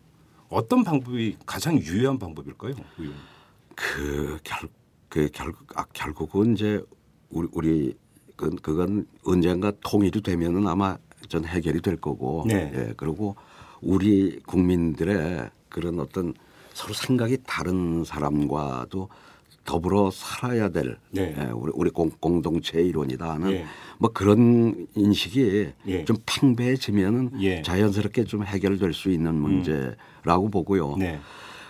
어떤 0.49 0.83
방법이 0.83 1.37
가장 1.45 1.77
유효한 1.77 2.19
방법일까요? 2.19 2.73
그 3.75 4.37
결, 4.43 4.67
그 5.07 5.29
결국 5.31 5.65
아, 5.77 5.85
결국은 5.93 6.53
이제 6.53 6.83
우리 7.29 7.47
우리 7.53 7.97
그 8.35 8.49
그건 8.61 9.07
언젠가 9.23 9.71
통일이 9.81 10.21
되면은 10.21 10.67
아마 10.67 10.97
전 11.29 11.45
해결이 11.45 11.81
될 11.81 11.95
거고. 11.95 12.43
네. 12.47 12.71
예. 12.75 12.93
그리고 12.97 13.35
우리 13.81 14.39
국민들의 14.41 15.49
그런 15.69 15.99
어떤 15.99 16.33
서로 16.81 16.95
생각이 16.95 17.37
다른 17.45 18.03
사람과도 18.03 19.09
더불어 19.63 20.09
살아야 20.11 20.69
될 20.69 20.97
네. 21.11 21.35
예, 21.37 21.43
우리 21.51 21.71
우리 21.75 21.91
공, 21.91 22.09
공동체 22.19 22.81
이론이다 22.81 23.33
하는 23.33 23.51
예. 23.51 23.65
뭐 23.99 24.11
그런 24.11 24.87
인식이 24.95 25.73
예. 25.87 26.05
좀 26.05 26.17
팽배해지면은 26.25 27.31
예. 27.41 27.57
음. 27.59 27.63
자연스럽게 27.63 28.23
좀 28.23 28.43
해결될 28.43 28.93
수 28.93 29.11
있는 29.11 29.35
문제라고 29.35 30.49
보고요. 30.49 30.95
네. 30.97 31.19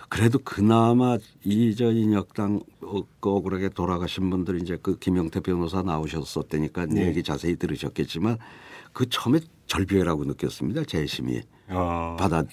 그래도 0.08 0.38
그나마 0.38 1.18
이저 1.44 1.92
인혁당 1.92 2.60
어, 2.80 3.02
그 3.20 3.30
억울하게 3.30 3.68
돌아가신 3.70 4.30
분들 4.30 4.62
이제 4.62 4.78
그 4.80 4.98
김영태 4.98 5.40
변호사 5.40 5.82
나오셨었다니까 5.82 6.86
네. 6.86 7.08
얘기 7.08 7.22
자세히 7.22 7.56
들으셨겠지만 7.56 8.38
그 8.94 9.08
처음에 9.08 9.40
절벽이라고 9.66 10.24
느꼈습니다 10.24 10.84
재심이 10.84 11.40
어, 11.68 12.16
받아 12.18 12.44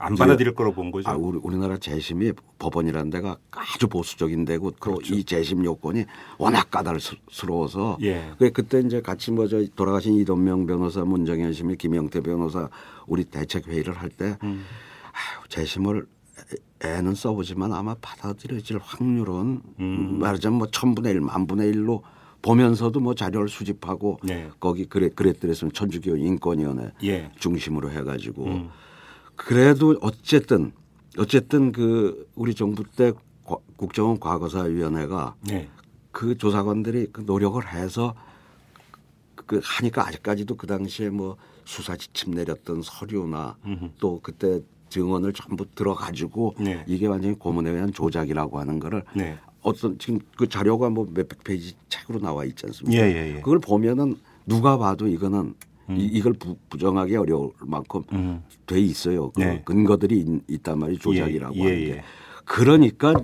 안 0.00 0.14
받아들일 0.14 0.54
거로 0.54 0.72
본 0.72 0.92
거죠. 0.92 1.10
아, 1.10 1.14
우리 1.16 1.38
우리나라 1.42 1.76
재심이 1.76 2.32
법원이라는 2.58 3.10
데가 3.10 3.36
아주 3.50 3.88
보수적인 3.88 4.44
데고 4.44 4.70
또이 4.72 5.24
재심 5.24 5.64
요건이 5.64 6.04
워낙 6.38 6.70
까다스러워서 6.70 7.98
예. 8.02 8.30
그 8.38 8.50
그때 8.52 8.78
이제 8.80 9.00
같이 9.00 9.32
뭐저 9.32 9.64
돌아가신 9.74 10.14
이동명 10.14 10.66
변호사, 10.66 11.04
문정현 11.04 11.52
심의, 11.52 11.76
김영태 11.76 12.20
변호사 12.20 12.68
우리 13.08 13.24
대책 13.24 13.66
회의를 13.66 13.94
할때 13.94 14.36
음. 14.44 14.64
아유, 15.12 15.48
재심을 15.48 16.06
애- 16.84 16.98
애는 16.98 17.16
써보지만 17.16 17.72
아마 17.72 17.96
받아들여질 18.00 18.78
확률은 18.80 19.60
음. 19.80 20.18
말하자면 20.20 20.58
뭐 20.58 20.68
천분의 20.70 21.12
일, 21.12 21.20
만분의 21.22 21.68
일로 21.70 22.04
보면서도 22.40 23.00
뭐 23.00 23.16
자료를 23.16 23.48
수집하고 23.48 24.20
네. 24.22 24.48
거기 24.60 24.84
그래 24.84 25.08
그랬더랬으면 25.08 25.72
천주교 25.72 26.16
인권위원회 26.16 26.92
예. 27.02 27.32
중심으로 27.40 27.90
해가지고 27.90 28.44
음. 28.44 28.68
그래도 29.48 29.96
어쨌든 30.02 30.72
어쨌든 31.16 31.72
그 31.72 32.28
우리 32.34 32.54
정부 32.54 32.84
때 32.84 33.12
과- 33.46 33.56
국정원 33.76 34.18
과거사위원회가 34.20 35.36
네. 35.46 35.68
그 36.12 36.36
조사관들이 36.36 37.08
그 37.12 37.22
노력을 37.24 37.60
해서 37.72 38.14
그 39.34 39.60
하니까 39.62 40.06
아직까지도 40.06 40.56
그 40.56 40.66
당시에 40.66 41.08
뭐 41.08 41.36
수사 41.64 41.96
지침 41.96 42.32
내렸던 42.32 42.82
서류나 42.82 43.56
음흠. 43.64 43.90
또 44.00 44.20
그때 44.22 44.60
증언을 44.90 45.32
전부 45.32 45.64
들어가지고 45.74 46.56
네. 46.58 46.84
이게 46.88 47.06
완전히 47.06 47.38
고문에 47.38 47.70
의한 47.70 47.92
조작이라고 47.92 48.58
하는 48.58 48.78
거를 48.80 49.04
네. 49.14 49.38
어떤 49.62 49.98
지금 49.98 50.18
그 50.36 50.48
자료가 50.48 50.90
뭐 50.90 51.06
몇백 51.12 51.44
페이지 51.44 51.74
책으로 51.88 52.18
나와 52.20 52.44
있지 52.44 52.66
않습니까? 52.66 53.00
예, 53.02 53.06
예, 53.12 53.36
예. 53.36 53.40
그걸 53.40 53.60
보면은 53.60 54.16
누가 54.46 54.76
봐도 54.78 55.06
이거는 55.06 55.54
이, 55.90 56.04
이걸 56.04 56.32
부, 56.34 56.56
부정하기 56.68 57.16
어려울 57.16 57.52
만큼 57.60 58.02
음. 58.12 58.42
돼 58.66 58.80
있어요. 58.80 59.30
그 59.30 59.40
네. 59.40 59.62
근거들이 59.64 60.18
있, 60.20 60.26
있단 60.48 60.78
말이 60.78 60.98
조작이라고 60.98 61.54
예, 61.56 61.62
하는 61.62 61.74
예, 61.74 61.84
게. 61.84 61.90
예. 61.92 62.02
그러니까 62.44 63.14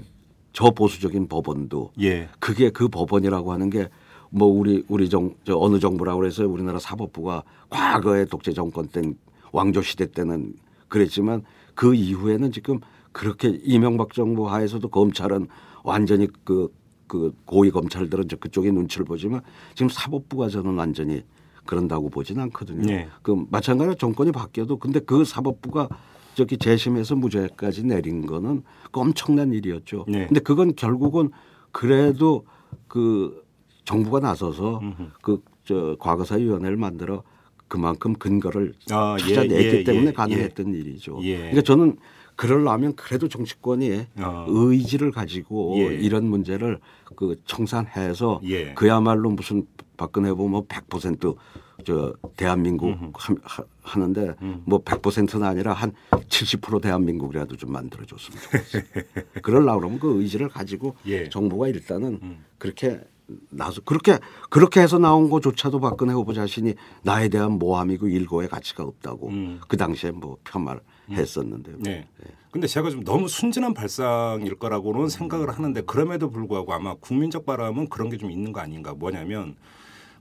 저 0.53 0.71
보수적인 0.71 1.29
법원도 1.29 1.93
예. 2.01 2.29
그게 2.39 2.71
그 2.71 2.89
법원이라고 2.89 3.53
하는 3.53 3.71
게 3.71 3.89
뭐 4.35 4.49
우리 4.49 4.85
우리 4.89 5.09
정 5.09 5.37
저 5.45 5.57
어느 5.57 5.79
정부라고 5.79 6.19
그래서 6.19 6.47
우리나라 6.47 6.81
사법부가 6.81 7.45
과거에 7.71 8.25
독재 8.25 8.53
정권 8.53 8.89
땐 8.89 9.17
왕조 9.53 9.81
시대 9.81 10.07
때는 10.11 10.55
그랬지만 10.89 11.45
그 11.77 11.95
이후에는 11.95 12.51
지금 12.51 12.81
그렇게 13.13 13.61
이명박 13.63 14.13
정부 14.13 14.49
하에서도 14.51 14.87
검찰은 14.89 15.47
완전히 15.85 16.27
그, 16.43 16.69
그 17.07 17.33
고위 17.45 17.71
검찰들은 17.71 18.27
저 18.29 18.37
그쪽에 18.37 18.73
눈치를 18.73 19.07
보지만 19.07 19.41
지금 19.77 19.89
사법부가 19.89 20.49
저는 20.49 20.75
완전히 20.75 21.23
그런다고 21.67 22.11
보지는 22.11 22.45
않거든요. 22.45 22.83
네. 22.87 23.09
그 23.23 23.45
마찬가지로 23.51 23.95
정권이 23.97 24.33
바뀌어도 24.33 24.79
근데 24.79 25.01
그 25.01 25.25
사법부가 25.25 25.89
저기 26.35 26.59
재심에서 26.59 27.17
무죄까지 27.17 27.85
내린 27.85 28.27
거는 28.27 28.63
그 28.91 29.01
엄청난 29.01 29.53
일이었죠. 29.53 30.05
네. 30.09 30.27
근데 30.27 30.41
그건 30.41 30.75
결국은 30.75 31.31
그래도 31.73 32.45
그 32.89 33.45
정부가 33.85 34.21
나서서 34.21 34.81
그 35.23 35.43
저 35.65 35.97
과거사위원회를 35.99 36.77
만들어 36.77 37.23
그만큼 37.69 38.15
근거를 38.15 38.75
아, 38.91 39.17
예, 39.21 39.35
찾아냈기 39.35 39.77
예, 39.79 39.85
때문에 39.85 40.09
예, 40.09 40.13
가능했던 40.13 40.75
일이죠. 40.75 41.19
예. 41.23 41.39
그러니까 41.39 41.63
저는 41.63 41.97
그러려면 42.37 42.95
그래도 42.95 43.29
정치권이 43.29 44.07
어. 44.19 44.45
의지를 44.49 45.11
가지고 45.11 45.77
예. 45.79 45.95
이런 45.95 46.27
문제를 46.27 46.79
그 47.17 47.37
청산해서 47.47 48.41
예. 48.45 48.75
그야말로 48.75 49.31
무슨 49.31 49.67
박근혜 49.97 50.33
보면 50.33 50.67
100%저 50.67 52.15
대한민국 52.37 52.97
하, 53.15 53.35
하- 53.43 53.65
하는데 53.83 54.35
음. 54.43 54.63
뭐 54.67 54.83
100%는 54.83 55.47
아니라 55.47 55.73
한 55.73 55.93
70% 56.11 56.83
대한민국이라도 56.83 57.57
좀 57.57 57.73
만들어줬으면 57.73 58.41
좋겠어요. 58.43 58.83
그러려고 59.43 59.81
그러면 59.81 59.99
그 59.99 60.21
의지를 60.21 60.49
가지고 60.49 60.97
예. 61.07 61.29
정부가 61.29 61.69
일단은 61.69 62.19
음. 62.23 62.45
그렇게 62.59 63.01
나서 63.49 63.81
그렇게 63.83 64.19
그렇게 64.51 64.81
해서 64.81 64.99
나온 64.99 65.31
거조차도 65.31 65.81
박근혜 65.81 66.13
후보 66.13 66.35
자신이 66.35 66.75
나에 67.03 67.29
대한 67.29 67.53
모함이고 67.53 68.09
일고의 68.09 68.49
가치가 68.49 68.85
없다고 68.85 69.29
음. 69.29 69.61
그 69.67 69.77
당시에 69.79 70.11
뭐 70.11 70.37
폄하했었는데요. 70.45 71.77
네. 71.81 72.07
근데 72.51 72.67
제가 72.69 72.91
좀 72.91 73.03
너무 73.03 73.27
순진한 73.27 73.75
발상일 73.75 74.55
거라고는 74.57 75.09
생각을 75.09 75.51
하는데 75.51 75.81
그럼에도 75.83 76.31
불구하고 76.31 76.73
아마 76.73 76.95
국민적 76.95 77.47
바람은 77.47 77.89
그런 77.89 78.11
게 78.11 78.17
좀 78.19 78.31
있는 78.31 78.53
거 78.53 78.61
아닌가 78.61 78.95
뭐냐면 78.95 79.57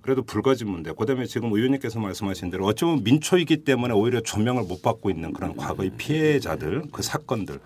그래도 0.03 0.21
불가지문데 0.21 0.93
그다음에 0.93 1.25
지금 1.25 1.53
의원님께서 1.53 1.97
말씀하신 1.99 2.51
대로 2.51 2.65
어쩌면 2.65 3.03
민초이기 3.05 3.63
때문에 3.63 3.93
오히려 3.93 4.19
조명을 4.19 4.63
못 4.63 4.81
받고 4.81 5.09
있는 5.09 5.31
그런 5.31 5.55
과거의 5.55 5.91
피해자들 5.97 6.83
그 6.91 7.01
사건들 7.01 7.59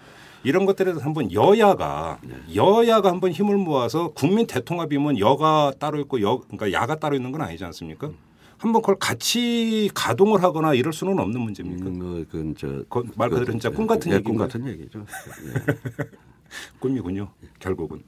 이런 0.44 0.68
것들에 0.68 0.92
대해서 0.92 1.04
한번 1.04 1.32
여야가 1.34 2.20
여야가 2.54 3.10
한번 3.10 3.32
힘을 3.32 3.58
모아서 3.58 4.12
국민 4.14 4.46
대통합이면 4.46 5.18
여가 5.18 5.74
따로 5.80 6.00
있고 6.00 6.22
여 6.22 6.40
그러니까 6.48 6.72
야가 6.72 7.00
따로 7.00 7.16
있는 7.16 7.32
건 7.32 7.42
아니지 7.42 7.66
않습니까? 7.66 8.12
한번 8.60 8.84
그걸 8.84 8.98
같이 9.00 9.90
가동을 9.96 10.44
하거나 10.44 10.76
이럴 10.76 10.94
수는 10.94 11.18
없는 11.18 11.42
문제입니까? 11.42 11.86
음, 11.88 12.26
그건 12.30 12.56
저, 12.56 12.84
그말 12.88 13.30
그대로 13.30 13.52
진짜 13.52 13.70
꿈 13.72 13.88
같은 13.88 14.12
예, 14.12 14.20
꿈 14.20 14.36
얘기인가요? 14.36 14.48
같은 14.48 14.68
얘기죠. 14.68 15.06
예. 15.46 16.06
꿈이군요. 16.80 17.30
결국은. 17.60 18.04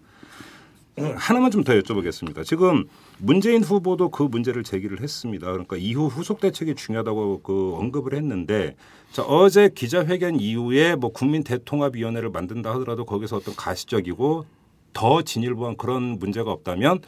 음, 1.00 1.14
하나만 1.16 1.52
좀 1.52 1.64
더 1.64 1.74
여쭤보겠습니다. 1.74 2.44
지금 2.46 2.86
문재인 3.20 3.64
후보도 3.64 4.10
그 4.10 4.24
문제를 4.24 4.64
제기를 4.64 5.02
했습니다. 5.02 5.48
그러니까 5.48 5.78
이후 5.78 6.08
후속 6.08 6.40
대책이 6.40 6.76
중요하다고 6.76 7.42
그 7.42 7.74
언급을 7.76 8.14
했는데 8.16 8.76
자, 9.12 9.24
어제 9.24 9.70
기자회견 9.74 10.40
이후에 10.40 10.96
뭐 10.96 11.12
국민 11.12 11.44
대통합위원회를 11.44 12.30
만든다 12.30 12.74
하더라도 12.76 13.06
거기서 13.06 13.38
어떤 13.38 13.56
가시적이고 13.56 14.46
더 14.94 15.22
진일보한 15.22 15.78
그런 15.78 16.18
문제가 16.20 16.52
없다면 16.52 17.00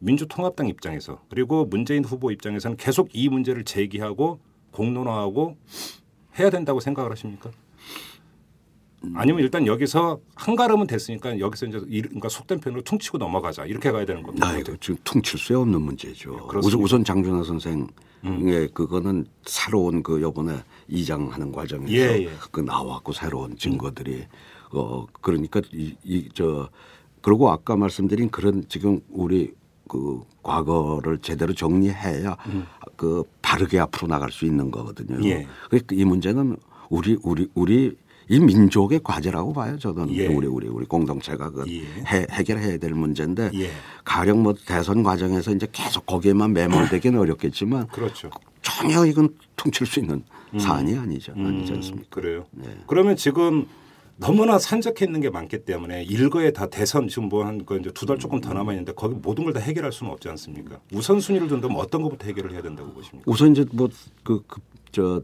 민주통합당 0.00 0.68
입장에서 0.68 1.20
그리고 1.28 1.64
문재인 1.64 2.04
후보 2.04 2.30
입장에서는 2.30 2.76
계속 2.76 3.08
이 3.12 3.28
문제를 3.28 3.64
제기하고 3.64 4.40
공론화하고 4.72 5.56
해야 6.38 6.50
된다고 6.50 6.80
생각을 6.80 7.10
하십니까? 7.12 7.50
아니면 9.14 9.42
일단 9.42 9.66
여기서 9.66 10.18
한 10.34 10.56
걸음은 10.56 10.86
됐으니까 10.86 11.38
여기서 11.38 11.66
이제 11.66 11.80
이- 11.88 12.02
그러니까 12.02 12.28
속된 12.28 12.60
편으로 12.60 12.82
퉁치고 12.82 13.18
넘어가자 13.18 13.64
이렇게 13.64 13.90
가야 13.92 14.04
되는 14.04 14.22
겁니다. 14.22 14.48
아, 14.48 14.56
이거 14.58 14.74
지금 14.80 14.96
퉁칠 15.04 15.38
수 15.38 15.56
없는 15.58 15.80
문제죠. 15.80 16.30
네. 16.32 16.38
음. 16.54 16.58
우선, 16.58 16.80
우선 16.80 17.04
장준하 17.04 17.44
선생의 17.44 18.68
그거는 18.74 19.26
새로운 19.44 20.02
그 20.02 20.20
요번에 20.20 20.56
이장하는 20.88 21.52
과정에서 21.52 21.92
예, 21.92 22.24
예. 22.24 22.30
그 22.50 22.60
나왔고 22.60 23.12
새로운 23.12 23.56
증거들이 23.56 24.24
어 24.72 25.06
그러니까 25.20 25.60
이저 25.72 26.68
그리고 27.22 27.50
아까 27.50 27.76
말씀드린 27.76 28.30
그런 28.30 28.64
지금 28.68 29.00
우리 29.10 29.52
그 29.88 30.20
과거를 30.42 31.18
제대로 31.18 31.54
정리해야 31.54 32.36
그 32.96 33.22
바르게 33.42 33.78
앞으로 33.78 34.08
나갈 34.08 34.30
수 34.32 34.44
있는 34.44 34.70
거거든요. 34.70 35.24
예. 35.28 35.46
그러니까 35.70 35.94
이 35.94 36.04
문제는 36.04 36.56
우리 36.90 37.16
우리 37.22 37.48
우리 37.54 37.96
이 38.28 38.38
민족의 38.40 39.00
과제라고 39.02 39.52
봐요. 39.54 39.78
저는 39.78 40.14
예. 40.14 40.26
우리 40.26 40.46
우리 40.46 40.68
우리 40.68 40.84
공동체가 40.86 41.50
그 41.50 41.64
예. 41.68 41.80
해, 42.06 42.26
해결해야 42.30 42.78
될 42.78 42.92
문제인데 42.92 43.50
예. 43.54 43.70
가령 44.04 44.42
뭐 44.42 44.54
대선 44.66 45.02
과정에서 45.02 45.52
이제 45.54 45.66
계속 45.72 46.04
거기에만 46.06 46.52
매몰되기는 46.52 47.18
어렵겠지만 47.20 47.86
그렇죠. 47.88 48.30
전혀 48.60 49.06
이건 49.06 49.30
퉁칠 49.56 49.86
수 49.86 50.00
있는 50.00 50.22
사안이 50.58 50.96
아니죠. 50.96 51.32
아니지 51.32 51.72
음, 51.72 51.76
않습니까? 51.76 52.06
그래요. 52.10 52.44
네. 52.52 52.68
그러면 52.86 53.16
지금 53.16 53.66
너무나 54.16 54.58
산적해 54.58 55.04
있는 55.06 55.20
게 55.20 55.30
많기 55.30 55.64
때문에 55.64 56.02
일거에 56.04 56.50
다 56.52 56.66
대선 56.68 57.06
지금 57.08 57.28
뭐한거 57.28 57.76
이제 57.78 57.90
두 57.92 58.04
달 58.04 58.18
조금 58.18 58.40
더 58.40 58.52
남아 58.52 58.72
있는데 58.72 58.92
거기 58.92 59.14
모든 59.14 59.44
걸 59.44 59.52
다 59.52 59.60
해결할 59.60 59.90
수는 59.92 60.12
없지 60.12 60.28
않습니까? 60.28 60.80
우선 60.92 61.20
순위를 61.20 61.48
둔다면 61.48 61.76
어떤 61.78 62.02
것부터 62.02 62.26
해결을 62.26 62.52
해야 62.52 62.60
된다고 62.60 62.92
보십니까? 62.92 63.22
우선 63.30 63.52
이제 63.52 63.64
뭐그그저 63.72 65.22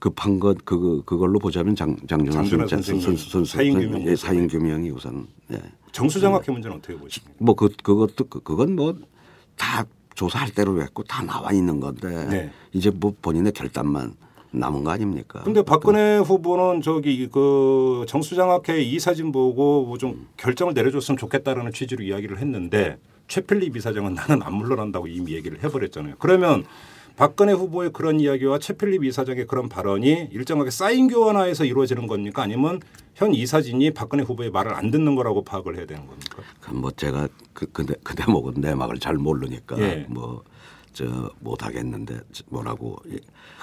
급한 0.00 0.38
것 0.40 0.56
그 0.64 1.02
그걸로 1.04 1.38
보자면 1.38 1.74
장 1.76 1.96
장준하 2.06 2.44
선수 2.66 3.00
선수 3.16 3.44
사인 3.44 3.74
규명 3.78 4.02
예, 4.06 4.16
사인 4.16 4.48
규명이 4.48 4.90
우선 4.90 5.26
예. 5.52 5.60
정수장학회 5.92 6.50
문제는 6.52 6.76
어떻게 6.78 6.96
보십니까? 6.96 7.34
뭐그 7.38 7.70
그것도 7.82 8.24
그, 8.28 8.40
그건 8.40 8.76
뭐 8.76 8.94
다 9.56 9.84
조사할 10.16 10.50
대로 10.50 10.82
했고 10.82 11.04
다 11.04 11.22
나와 11.22 11.52
있는 11.52 11.78
건데 11.78 12.26
네. 12.28 12.50
이제 12.72 12.90
뭐 12.90 13.14
본인의 13.22 13.52
결단만 13.52 14.14
남은 14.50 14.82
거 14.82 14.90
아닙니까? 14.90 15.42
근데 15.44 15.62
박근혜 15.62 16.18
후보는 16.18 16.82
저기 16.82 17.28
그 17.28 18.04
정수장학회 18.08 18.80
이 18.82 18.98
사진 18.98 19.30
보고 19.32 19.84
뭐 19.86 19.96
좀 19.96 20.26
결정을 20.36 20.74
내려줬으면 20.74 21.18
좋겠다라는 21.18 21.72
취지로 21.72 22.02
이야기를 22.02 22.38
했는데 22.38 22.98
최필립 23.28 23.76
이사장은 23.76 24.14
나는 24.14 24.42
안 24.42 24.54
물러난다고 24.54 25.06
이미 25.06 25.34
얘기를 25.34 25.62
해버렸잖아요. 25.62 26.14
그러면 26.18 26.64
박근혜 27.16 27.52
후보의 27.52 27.92
그런 27.92 28.18
이야기와 28.18 28.58
최필립 28.58 29.04
이사장의 29.04 29.46
그런 29.46 29.68
발언이 29.68 30.28
일정하게 30.32 30.70
사인 30.70 31.06
교환하에서 31.08 31.64
이루어지는 31.64 32.06
겁니까? 32.08 32.42
아니면 32.42 32.80
현 33.14 33.32
이사진이 33.32 33.92
박근혜 33.92 34.24
후보의 34.24 34.50
말을 34.50 34.74
안 34.74 34.90
듣는 34.90 35.14
거라고 35.14 35.44
파악을 35.44 35.76
해야 35.76 35.86
되는 35.86 36.06
겁니까? 36.06 36.42
그뭐 36.60 36.90
제가 36.92 37.28
그, 37.52 37.66
그, 37.70 37.86
대- 37.86 37.94
그 38.02 38.16
대목은 38.16 38.54
내막을 38.60 38.98
잘 38.98 39.14
모르니까 39.14 39.78
예. 39.78 40.06
뭐저 40.08 41.30
못하겠는데 41.38 42.18
뭐라고 42.48 42.96
예. 43.12 43.18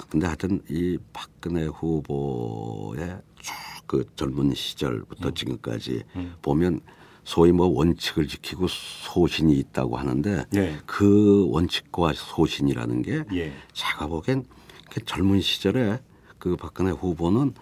근데 0.10 0.28
하여튼 0.28 0.62
이 0.70 0.98
박근혜 1.14 1.66
후보의 1.66 3.18
쭉 3.42 3.54
그 3.88 4.06
젊은 4.16 4.54
시절부터 4.54 5.28
음. 5.30 5.34
지금까지 5.34 6.04
보면 6.42 6.80
소위 7.24 7.52
뭐 7.52 7.68
원칙을 7.68 8.28
지키고 8.28 8.68
소신이 8.68 9.54
있다고 9.54 9.98
하는데 9.98 10.46
예. 10.56 10.78
그 10.86 11.48
원칙과 11.50 12.14
소신이라는 12.16 13.02
게 13.04 13.24
예. 13.34 13.54
제가 13.74 14.08
보기엔 14.08 14.46
그 14.90 15.04
젊은 15.06 15.42
시절에 15.42 16.00
그 16.38 16.56
박근혜 16.56 16.92
후보는 16.92 17.54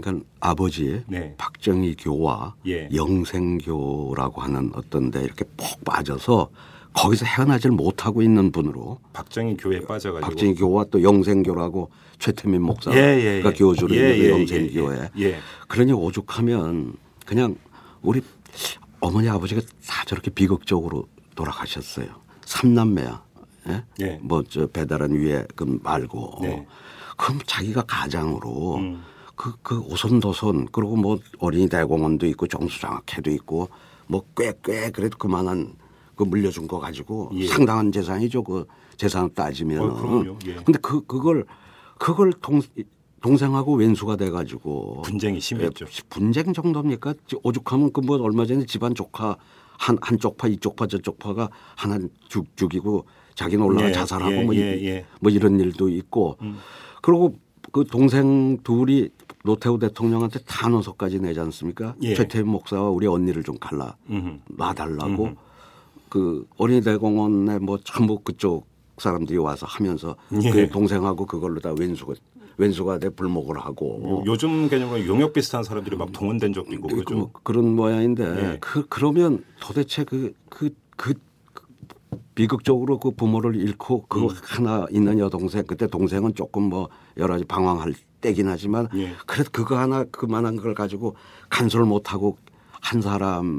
그러니까 0.00 0.26
아버지 0.40 1.02
네. 1.06 1.34
박정희 1.38 1.96
교와 1.96 2.54
예. 2.66 2.88
영생교라고 2.94 4.40
하는 4.42 4.70
어떤 4.74 5.10
데 5.10 5.22
이렇게 5.22 5.44
폭 5.56 5.84
빠져서 5.84 6.50
거기서 6.92 7.26
헤어나질 7.26 7.70
못하고 7.70 8.22
있는 8.22 8.52
분으로 8.52 8.98
박정희 9.12 9.56
교회에 9.56 9.80
빠져가지고 9.80 10.20
박정희 10.20 10.54
교와 10.54 10.84
또 10.90 11.02
영생교라고 11.02 11.90
최태민 12.18 12.62
목사가 12.62 12.96
예, 12.96 13.02
예, 13.20 13.42
예. 13.44 13.52
교주로 13.52 13.94
예, 13.94 14.14
있는 14.14 14.24
예, 14.24 14.30
영생교회 14.30 15.10
예, 15.18 15.22
예. 15.22 15.38
그러니 15.68 15.92
오죽하면 15.92 16.94
그냥 17.24 17.56
우리 18.02 18.20
어머니 19.00 19.28
아버지가 19.28 19.60
다 19.86 20.04
저렇게 20.06 20.30
비극적으로 20.30 21.08
돌아가셨어요. 21.34 22.06
삼남매야. 22.44 23.22
예? 23.68 23.84
예. 24.00 24.18
뭐저 24.22 24.66
배달한 24.68 25.12
위에 25.12 25.46
그 25.54 25.78
말고. 25.82 26.38
네. 26.42 26.66
그럼 27.16 27.40
자기가 27.46 27.82
가장으로 27.82 28.76
음. 28.76 29.02
그, 29.34 29.54
그 29.62 29.78
오손도손 29.80 30.68
그리고 30.72 30.96
뭐 30.96 31.18
어린이 31.38 31.68
대공원도 31.68 32.26
있고 32.26 32.46
정수장학회도 32.46 33.30
있고 33.32 33.68
뭐 34.06 34.24
꽤 34.34 34.58
꽤 34.62 34.90
그래도 34.90 35.18
그만한 35.18 35.74
그 36.16 36.24
물려준 36.24 36.66
거 36.66 36.78
가지고 36.80 37.30
예. 37.34 37.46
상당한 37.46 37.92
재산이죠. 37.92 38.42
그 38.42 38.66
재산을 38.96 39.30
따지면. 39.34 39.80
어, 39.90 39.94
그럼요. 39.94 40.38
예. 40.46 40.54
근데 40.54 40.78
그 40.80 41.04
그걸 41.06 41.44
그걸 41.98 42.32
동 42.40 42.60
동생하고 43.20 43.74
왼수가 43.74 44.16
돼 44.16 44.30
가지고 44.30 45.02
분쟁이 45.02 45.40
심했죠. 45.40 45.86
예, 45.86 45.90
분쟁 46.08 46.52
정도입니까? 46.52 47.14
오죽하면 47.42 47.92
그 47.92 48.00
뭐 48.00 48.16
얼마 48.22 48.46
전에 48.46 48.64
집안 48.66 48.94
조카 48.94 49.36
한 49.78 49.96
한쪽 50.00 50.36
파 50.36 50.48
이쪽 50.48 50.76
파 50.76 50.86
저쪽 50.86 51.18
파가 51.18 51.50
하나 51.76 51.98
죽 52.28 52.46
죽이고 52.56 53.04
자기는 53.34 53.64
올라가 53.64 53.88
예, 53.88 53.92
자살하고 53.92 54.32
예, 54.32 54.44
뭐, 54.44 54.54
이- 54.54 54.58
예, 54.58 54.62
예. 54.84 55.04
뭐 55.20 55.30
이런 55.30 55.58
일도 55.60 55.88
있고 55.88 56.36
그리고 57.02 57.34
그 57.72 57.84
동생 57.84 58.58
둘이 58.64 59.08
노태우 59.44 59.78
대통령한테 59.78 60.40
탄원서까지 60.46 61.20
내지 61.20 61.38
않습니까? 61.40 61.94
예. 62.02 62.14
최태민 62.14 62.50
목사와 62.50 62.88
우리 62.90 63.06
언니를 63.06 63.42
좀 63.42 63.56
갈라 63.58 63.96
음흠. 64.10 64.38
놔달라고 64.56 65.24
음흠. 65.24 65.34
그 66.08 66.46
어린이대공원에 66.56 67.58
뭐 67.58 67.78
전부 67.84 68.18
그쪽 68.20 68.66
사람들이 68.98 69.38
와서 69.38 69.66
하면서 69.68 70.16
예. 70.42 70.50
그 70.50 70.68
동생하고 70.70 71.26
그걸로 71.26 71.60
다 71.60 71.72
왼수가 71.78 72.14
왼수가 72.58 72.98
돼 72.98 73.08
불목을 73.08 73.58
하고 73.58 74.22
요 74.26 74.36
즘 74.36 74.68
개념으로 74.68 75.06
용역 75.06 75.32
비슷한 75.32 75.62
사람들이 75.62 75.96
막 75.96 76.12
동원된 76.12 76.52
적도 76.52 76.72
있고 76.74 76.88
그 76.88 76.96
그죠. 76.96 77.14
뭐 77.16 77.30
그런 77.42 77.74
모양인데 77.74 78.24
예. 78.24 78.58
그 78.60 78.84
그러면 78.88 79.44
도대체 79.60 80.04
그 80.04 80.32
그 80.50 80.70
그 80.96 81.14
비극적으로 82.34 82.98
그 82.98 83.10
부모를 83.10 83.56
잃고 83.56 84.06
그 84.08 84.22
음. 84.24 84.28
하나 84.42 84.86
있는 84.90 85.18
여동생 85.18 85.64
그때 85.66 85.86
동생은 85.86 86.34
조금 86.34 86.64
뭐 86.64 86.88
여러 87.16 87.34
가지 87.34 87.44
방황할 87.44 87.94
때긴 88.20 88.48
하지만 88.48 88.88
예. 88.94 89.12
그래도 89.26 89.50
그거 89.52 89.76
하나 89.78 90.04
그만한 90.04 90.56
걸 90.56 90.74
가지고 90.74 91.16
간섭을 91.50 91.86
못 91.86 92.12
하고 92.12 92.36
한 92.80 93.00
사람이 93.00 93.52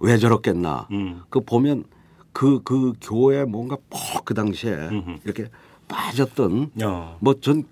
왜 0.00 0.16
저렇겠나 0.18 0.88
음. 0.92 1.22
그 1.28 1.40
보면 1.40 1.84
그 2.32 2.60
그 2.64 2.92
교회 3.00 3.44
뭔가 3.44 3.76
퍽 3.90 4.24
그 4.24 4.34
당시에 4.34 4.72
음흠. 4.74 5.18
이렇게 5.24 5.46
빠졌던 5.88 6.70
야. 6.82 7.16
뭐전 7.20 7.64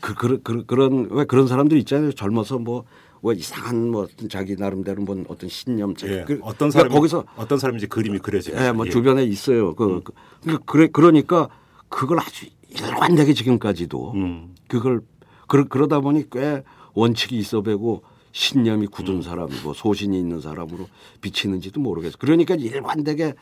그, 0.00 0.14
그, 0.14 0.40
그, 0.42 0.64
그런 0.66 1.08
왜 1.10 1.24
그런 1.24 1.46
사람들 1.46 1.76
있잖아요. 1.78 2.12
젊어서 2.12 2.58
뭐, 2.58 2.84
뭐 3.20 3.32
이상한 3.32 3.90
뭐 3.90 4.04
어떤 4.04 4.28
자기 4.28 4.56
나름대로 4.56 5.02
뭐 5.02 5.22
어떤 5.28 5.48
신념 5.48 5.94
예. 6.04 6.24
그, 6.26 6.38
어떤 6.42 6.70
그러니까 6.70 6.70
사람 6.70 6.92
거기서 6.92 7.24
어떤 7.36 7.58
사람인지 7.58 7.88
그림이 7.88 8.18
그려지죠. 8.20 8.56
예, 8.56 8.72
뭐 8.72 8.84
주변에 8.86 9.24
있어요. 9.24 9.74
그, 9.74 10.02
그 10.02 10.12
그러니까 10.42 10.64
그래 10.66 10.88
그러니까 10.92 11.48
그걸 11.88 12.20
아주 12.20 12.46
일관되게 12.68 13.34
지금까지도 13.34 14.12
음. 14.12 14.54
그걸 14.68 15.00
그러, 15.46 15.64
그러다 15.64 16.00
보니 16.00 16.30
꽤 16.30 16.62
원칙이 16.94 17.36
있어 17.38 17.62
배고 17.62 18.02
신념이 18.32 18.86
음. 18.86 18.90
굳은 18.90 19.22
사람이고 19.22 19.74
소신이 19.74 20.18
있는 20.18 20.40
사람으로 20.40 20.88
비치는지도 21.20 21.80
모르겠어. 21.80 22.16
그러니까 22.18 22.54
일관되게 22.54 23.34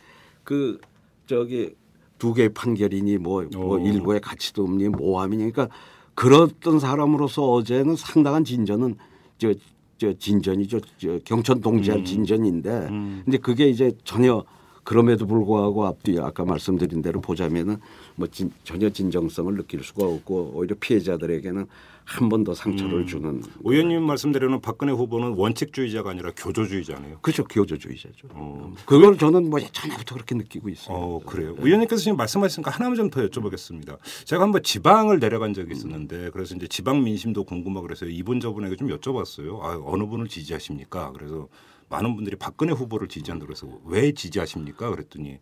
그 0.44 0.80
저기 1.26 1.74
두 2.22 2.34
개의 2.34 2.50
판결이니 2.50 3.18
뭐, 3.18 3.44
뭐 3.52 3.76
오. 3.76 3.78
일부의 3.80 4.20
가치도 4.20 4.62
없니 4.62 4.90
모함이니 4.90 5.50
그러니까 5.50 5.74
그랬던 6.14 6.78
사람으로서 6.78 7.50
어제는 7.50 7.96
상당한 7.96 8.44
진전은 8.44 8.94
저, 9.38 9.52
저 9.98 10.12
진전이죠. 10.12 10.78
저 10.98 11.18
경천 11.24 11.60
동지할 11.60 11.98
음. 11.98 12.04
진전인데 12.04 12.86
근데 13.24 13.38
그게 13.38 13.68
이제 13.68 13.90
전혀 14.04 14.44
그럼에도 14.84 15.26
불구하고 15.26 15.86
앞뒤 15.86 16.18
아까 16.18 16.44
말씀드린 16.44 17.02
대로 17.02 17.20
보자면은 17.20 17.76
뭐 18.16 18.26
진, 18.28 18.50
전혀 18.64 18.90
진정성을 18.90 19.54
느낄 19.56 19.82
수가 19.84 20.04
없고 20.06 20.52
오히려 20.54 20.74
피해자들에게는 20.80 21.66
한 22.04 22.28
번 22.28 22.42
더 22.42 22.52
상처를 22.52 23.06
주는 23.06 23.40
오 23.62 23.72
의원님 23.72 24.02
말씀대로는 24.02 24.60
박근혜 24.60 24.92
후보는 24.92 25.34
원칙주의자가 25.36 26.10
아니라 26.10 26.32
교조주의자네요. 26.36 27.18
그렇죠 27.22 27.44
교조주의자죠. 27.44 28.26
어. 28.32 28.74
그걸 28.86 29.16
저는 29.16 29.48
뭐 29.48 29.60
예전부터 29.60 30.16
그렇게 30.16 30.34
느끼고 30.34 30.68
있어요. 30.68 30.96
어 30.96 31.20
그래요. 31.24 31.54
의원님께서 31.58 32.02
지금 32.02 32.16
말씀하시니까 32.16 32.72
하나만 32.72 32.96
좀 32.96 33.08
더 33.08 33.24
여쭤보겠습니다. 33.28 33.98
제가 34.24 34.42
한번 34.42 34.64
지방을 34.64 35.20
내려간 35.20 35.54
적이 35.54 35.72
있었는데 35.74 36.30
그래서 36.32 36.56
이제 36.56 36.66
지방 36.66 37.04
민심도 37.04 37.44
궁금하고 37.44 37.86
그래서 37.86 38.04
이분 38.06 38.40
저분에게 38.40 38.74
좀 38.74 38.88
여쭤봤어요. 38.88 39.60
아, 39.60 39.80
어느 39.84 40.04
분을 40.04 40.26
지지하십니까? 40.26 41.12
그래서 41.16 41.46
많은 41.92 42.16
분들이 42.16 42.36
박근혜 42.36 42.72
후보를 42.72 43.06
지지한다고 43.06 43.48
그래서 43.48 43.68
왜 43.84 44.12
지지하십니까? 44.12 44.90
그랬더니 44.90 45.38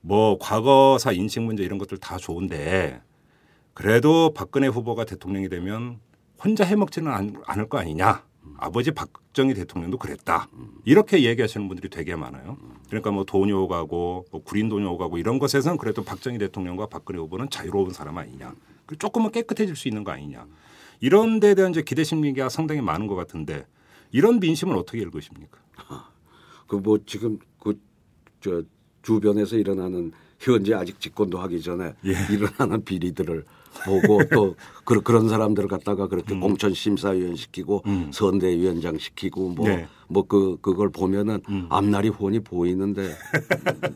뭐 0.00 0.38
과거사 0.38 1.12
인식 1.12 1.40
문제 1.40 1.64
이런 1.64 1.78
것들 1.78 1.98
다 1.98 2.16
좋은데 2.16 3.02
그래도 3.74 4.32
박근혜 4.32 4.68
후보가 4.68 5.04
대통령이 5.04 5.48
되면 5.48 5.98
혼자 6.42 6.64
해먹지는 6.64 7.12
않, 7.12 7.34
않을 7.46 7.68
거 7.68 7.78
아니냐. 7.78 8.24
아버지 8.58 8.90
박정희 8.90 9.54
대통령도 9.54 9.98
그랬다. 9.98 10.48
이렇게 10.84 11.24
얘기하시는 11.24 11.66
분들이 11.68 11.88
되게 11.88 12.16
많아요. 12.16 12.58
그러니까 12.88 13.10
뭐 13.10 13.24
돈이 13.24 13.52
오가고 13.52 14.26
뭐 14.30 14.42
구린 14.42 14.68
돈이 14.68 14.84
오가고 14.84 15.18
이런 15.18 15.38
것에서는 15.38 15.78
그래도 15.78 16.02
박정희 16.04 16.38
대통령과 16.38 16.86
박근혜 16.86 17.18
후보는 17.20 17.50
자유로운 17.50 17.92
사람 17.92 18.18
아니냐. 18.18 18.54
그리고 18.86 18.98
조금은 18.98 19.30
깨끗해질 19.30 19.74
수 19.76 19.88
있는 19.88 20.04
거 20.04 20.12
아니냐. 20.12 20.46
이런 21.00 21.40
데에 21.40 21.54
대한 21.54 21.72
기대 21.72 22.04
심리가 22.04 22.48
상당히 22.48 22.80
많은 22.80 23.06
것 23.06 23.14
같은데 23.14 23.66
이런 24.10 24.40
민심은 24.40 24.76
어떻게 24.76 24.98
읽으십니까? 24.98 25.61
그 26.66 26.76
뭐 26.76 26.98
지금 27.06 27.38
그 27.58 27.78
저 28.42 28.62
주변에서 29.02 29.56
일어나는 29.56 30.12
현재 30.38 30.74
아직 30.74 31.00
집권도 31.00 31.38
하기 31.38 31.62
전에 31.62 31.94
예. 32.04 32.14
일어나는 32.34 32.84
비리들을 32.84 33.44
보고 33.84 34.20
또 34.32 34.56
그, 34.84 35.00
그런 35.02 35.28
사람들을 35.28 35.68
갖다가 35.68 36.08
그렇게 36.08 36.34
음. 36.34 36.40
공천 36.40 36.74
심사위원 36.74 37.36
시키고 37.36 37.84
선대위원장 38.10 38.98
시키고 38.98 39.50
뭐 39.50 39.68
네. 39.68 39.86
뭐그 40.08 40.58
그걸 40.60 40.90
보면은 40.90 41.40
음. 41.48 41.66
앞날이 41.70 42.08
훤히 42.08 42.40
보이는데 42.40 43.14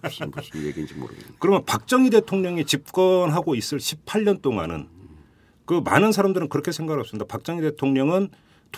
무슨 0.03 0.31
무슨 0.31 0.64
얘기인지 0.64 0.95
모르겠네. 0.95 1.35
그러면 1.41 1.64
박정희 1.66 2.11
대통령이 2.11 2.64
집권하고 2.64 3.55
있을 3.57 3.79
18년 3.79 4.41
동안은 4.41 4.89
그 5.66 5.83
많은 5.85 6.12
사람들은 6.12 6.49
그렇게 6.49 6.70
생각을 6.70 7.03
했습니다. 7.03 7.27
박정희 7.27 7.61
대통령은 7.61 8.31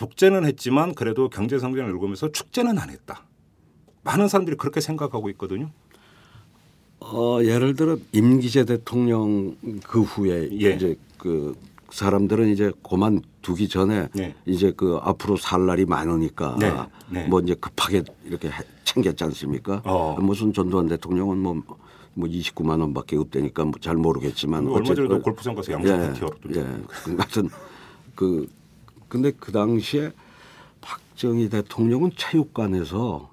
독재는 0.03 0.45
했지만 0.45 0.95
그래도 0.95 1.29
경제 1.29 1.59
성장을 1.59 1.89
이루면서 1.89 2.31
축제는 2.31 2.79
안 2.79 2.89
했다. 2.89 3.25
많은 4.03 4.29
사람들이 4.29 4.55
그렇게 4.55 4.79
생각하고 4.79 5.29
있거든요. 5.31 5.71
어, 7.01 7.39
예를 7.43 7.75
들어 7.75 7.97
임기재 8.13 8.63
대통령 8.63 9.57
그 9.83 10.01
후에 10.01 10.49
예. 10.61 10.75
이제 10.75 10.97
그 11.17 11.53
사람들은 11.91 12.47
이제 12.47 12.71
그만두기 12.87 13.67
전에 13.67 14.07
네. 14.13 14.35
이제 14.45 14.71
그 14.71 14.99
앞으로 15.01 15.35
살 15.35 15.65
날이 15.65 15.83
많으니까 15.85 16.55
네. 16.59 16.71
네. 17.09 17.27
뭐 17.27 17.41
이제 17.41 17.55
급하게 17.55 18.03
이렇게 18.23 18.47
해- 18.47 18.63
챙겼지 18.85 19.21
않습니까? 19.25 19.81
어. 19.83 20.15
무슨 20.21 20.53
전두환 20.53 20.87
대통령은 20.87 21.39
뭐, 21.39 21.61
뭐 22.13 22.29
29만 22.29 22.79
원밖에 22.79 23.17
없다니까 23.17 23.65
뭐잘 23.65 23.95
모르겠지만 23.95 24.65
얼마 24.67 24.93
전에도 24.93 25.21
골프장 25.21 25.55
가서 25.55 25.73
양산 25.73 26.01
예, 26.01 26.07
파티하러 26.07 26.35
또 26.41 26.55
예. 26.55 27.43
그 28.15 28.47
근데 29.09 29.31
그 29.31 29.51
당시에 29.51 30.11
박정희 30.81 31.49
대통령은 31.49 32.11
체육관에서 32.15 33.29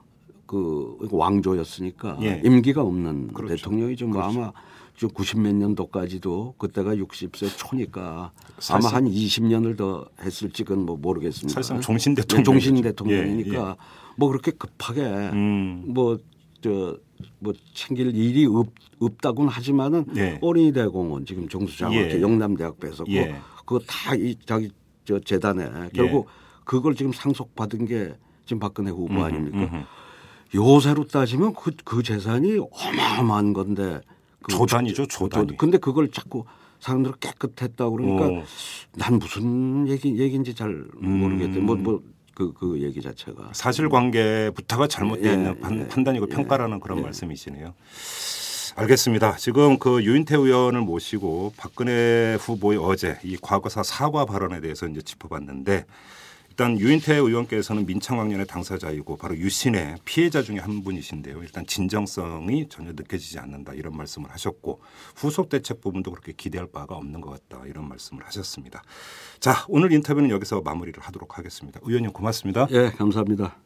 그 0.47 0.97
왕조였으니까 1.11 2.19
예. 2.23 2.41
임기가 2.45 2.83
없는 2.83 3.33
그렇죠. 3.33 3.57
대통령이죠. 3.57 4.09
뭐 4.09 4.23
아마 4.23 4.53
저 4.97 5.09
90몇 5.09 5.55
년도까지도 5.55 6.55
그때가 6.59 6.95
60세 6.95 7.51
초니까 7.57 8.33
사실- 8.59 8.87
아마 8.89 8.97
한 8.97 9.05
20년을 9.05 9.77
더 9.77 10.07
했을지 10.23 10.65
그건 10.65 10.87
뭐 10.87 10.97
모르겠습니다. 10.97 11.53
사실상 11.53 11.81
종신 11.81 12.15
네, 12.15 12.23
대통령이죠. 12.23 12.51
종신 12.71 12.83
대통령이니까 12.83 13.71
예, 13.71 13.75
뭐 14.17 14.29
그렇게 14.31 14.53
급하게 14.53 15.03
음. 15.03 15.83
뭐저 15.89 16.97
뭐 17.41 17.53
챙길 17.75 18.15
일이 18.17 18.47
없, 18.47 18.69
없다고는 19.01 19.51
하지만은 19.51 20.07
예. 20.17 20.39
어린이 20.41 20.73
대공원 20.73 21.27
지금 21.27 21.49
정수장학회 21.49 22.17
예. 22.17 22.21
영남대학 22.23 22.79
뺏었고 22.81 23.13
예. 23.13 23.37
그거 23.67 23.81
다 23.87 24.15
이 24.15 24.37
자기 24.47 24.71
저 25.07 25.19
재단에 25.21 25.89
결국 25.95 26.29
그걸 26.65 26.95
지금 26.95 27.13
상속받은 27.13 27.87
게 27.87 28.15
지금 28.45 28.61
박근혜 28.61 28.91
후보 28.91 29.15
음흠, 29.15 29.23
아닙니까? 29.23 29.59
음흠. 29.59 29.85
요새로 30.55 31.07
따지면 31.07 31.55
그, 31.55 31.73
그 31.85 32.03
재산이 32.03 32.59
어마어마한 32.71 33.53
건데 33.53 34.01
그 34.43 34.53
조단이죠, 34.53 35.07
조단이. 35.07 35.57
근데 35.57 35.79
그걸 35.79 36.11
자꾸 36.11 36.45
사람들 36.81 37.13
은 37.13 37.17
깨끗했다 37.21 37.89
그러니까 37.89 38.27
어. 38.27 38.45
난 38.97 39.19
무슨 39.19 39.89
얘기 39.89 40.19
얘기인지 40.19 40.55
잘 40.55 40.69
음. 41.03 41.09
모르겠대. 41.21 41.61
뭐뭐 41.61 42.03
그 42.37 42.53
그 42.53 42.83
얘기 42.83 43.01
자체가 43.01 43.51
사실관계부터가 43.53 44.87
잘못되어 44.89 45.31
예, 45.31 45.35
있는 45.35 45.59
판, 45.59 45.81
예, 45.81 45.89
판단이고 45.89 46.27
예, 46.31 46.35
평가라는 46.35 46.81
그런 46.81 46.99
예. 46.99 47.03
말씀이시네요. 47.03 47.73
알겠습니다. 48.79 49.37
지금 49.37 49.79
그 49.79 50.05
유인태 50.05 50.37
의원을 50.37 50.83
모시고 50.83 51.55
박근혜 51.57 52.37
후보의 52.39 52.79
어제 52.79 53.19
이 53.25 53.39
과거사 53.41 53.83
사과 53.83 54.27
발언에 54.27 54.61
대해서 54.61 54.87
이제 54.87 55.01
짚어봤는데 55.01 55.87
일단 56.51 56.79
유인태 56.79 57.15
의원께서는 57.15 57.87
민창왕년의 57.87 58.47
당사자이고 58.47 59.17
바로 59.17 59.35
유신의 59.35 59.97
피해자 60.05 60.43
중에 60.43 60.59
한 60.59 60.85
분이신데요. 60.85 61.43
일단 61.43 61.67
진정성이 61.67 62.69
전혀 62.69 62.93
느껴지지 62.93 63.39
않는다 63.39 63.73
이런 63.73 63.97
말씀을 63.97 64.31
하셨고 64.31 64.83
후속 65.17 65.49
대책 65.49 65.81
부분도 65.81 66.11
그렇게 66.11 66.33
기대할 66.37 66.67
바가 66.71 66.97
없는 66.97 67.23
것 67.23 67.31
같다 67.31 67.65
이런 67.67 67.89
말씀을 67.89 68.27
하셨습니다. 68.27 68.83
자 69.41 69.65
오늘 69.69 69.91
인터뷰는 69.91 70.29
여기서 70.29 70.61
마무리를 70.61 71.03
하도록 71.03 71.39
하겠습니다. 71.39 71.81
의원님 71.83 72.13
고맙습니다. 72.13 72.67
예 72.73 72.91
감사합니다. 72.91 73.66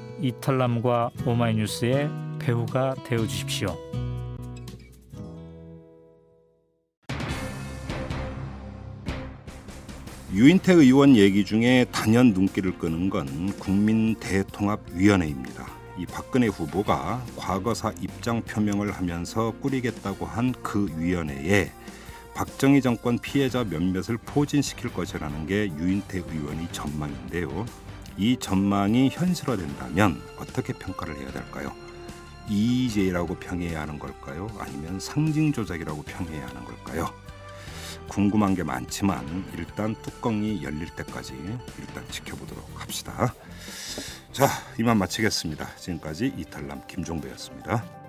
이털남과 0.21 1.11
오마이뉴스의 1.25 2.09
배우가 2.39 2.95
되어 3.05 3.19
주십시오. 3.27 3.75
유인태 10.33 10.73
의원 10.73 11.17
얘기 11.17 11.43
중에 11.43 11.85
단연 11.91 12.31
눈길을 12.33 12.77
끄는 12.77 13.09
건 13.09 13.51
국민 13.59 14.15
대통합위원회입니다. 14.15 15.67
이 15.97 16.05
박근혜 16.05 16.47
후보가 16.47 17.21
과거사 17.35 17.93
입장 18.01 18.41
표명을 18.41 18.91
하면서 18.91 19.51
꾸리겠다고 19.59 20.25
한 20.25 20.53
그 20.63 20.87
위원회에 20.97 21.71
박정희 22.33 22.81
정권 22.81 23.19
피해자 23.19 23.65
몇몇을 23.65 24.17
포진시킬 24.25 24.93
것이라는 24.93 25.47
게 25.47 25.67
유인태 25.67 26.19
의원의 26.19 26.69
전망인데요. 26.71 27.65
이 28.17 28.37
전망이 28.37 29.09
현실화된다면 29.09 30.21
어떻게 30.37 30.73
평가를 30.73 31.17
해야 31.17 31.31
될까요? 31.31 31.73
이의제라고 32.49 33.35
평해야 33.35 33.81
하는 33.81 33.97
걸까요? 33.97 34.49
아니면 34.59 34.99
상징 34.99 35.53
조작이라고 35.53 36.03
평해야 36.03 36.47
하는 36.47 36.63
걸까요? 36.65 37.13
궁금한 38.07 38.55
게 38.55 38.63
많지만 38.63 39.45
일단 39.55 39.95
뚜껑이 40.01 40.61
열릴 40.63 40.89
때까지 40.89 41.33
일단 41.79 42.03
지켜보도록 42.09 42.69
합시다. 42.75 43.33
자, 44.33 44.47
이만 44.77 44.97
마치겠습니다. 44.97 45.75
지금까지 45.77 46.33
이탈남 46.37 46.81
김종배였습니다. 46.87 48.00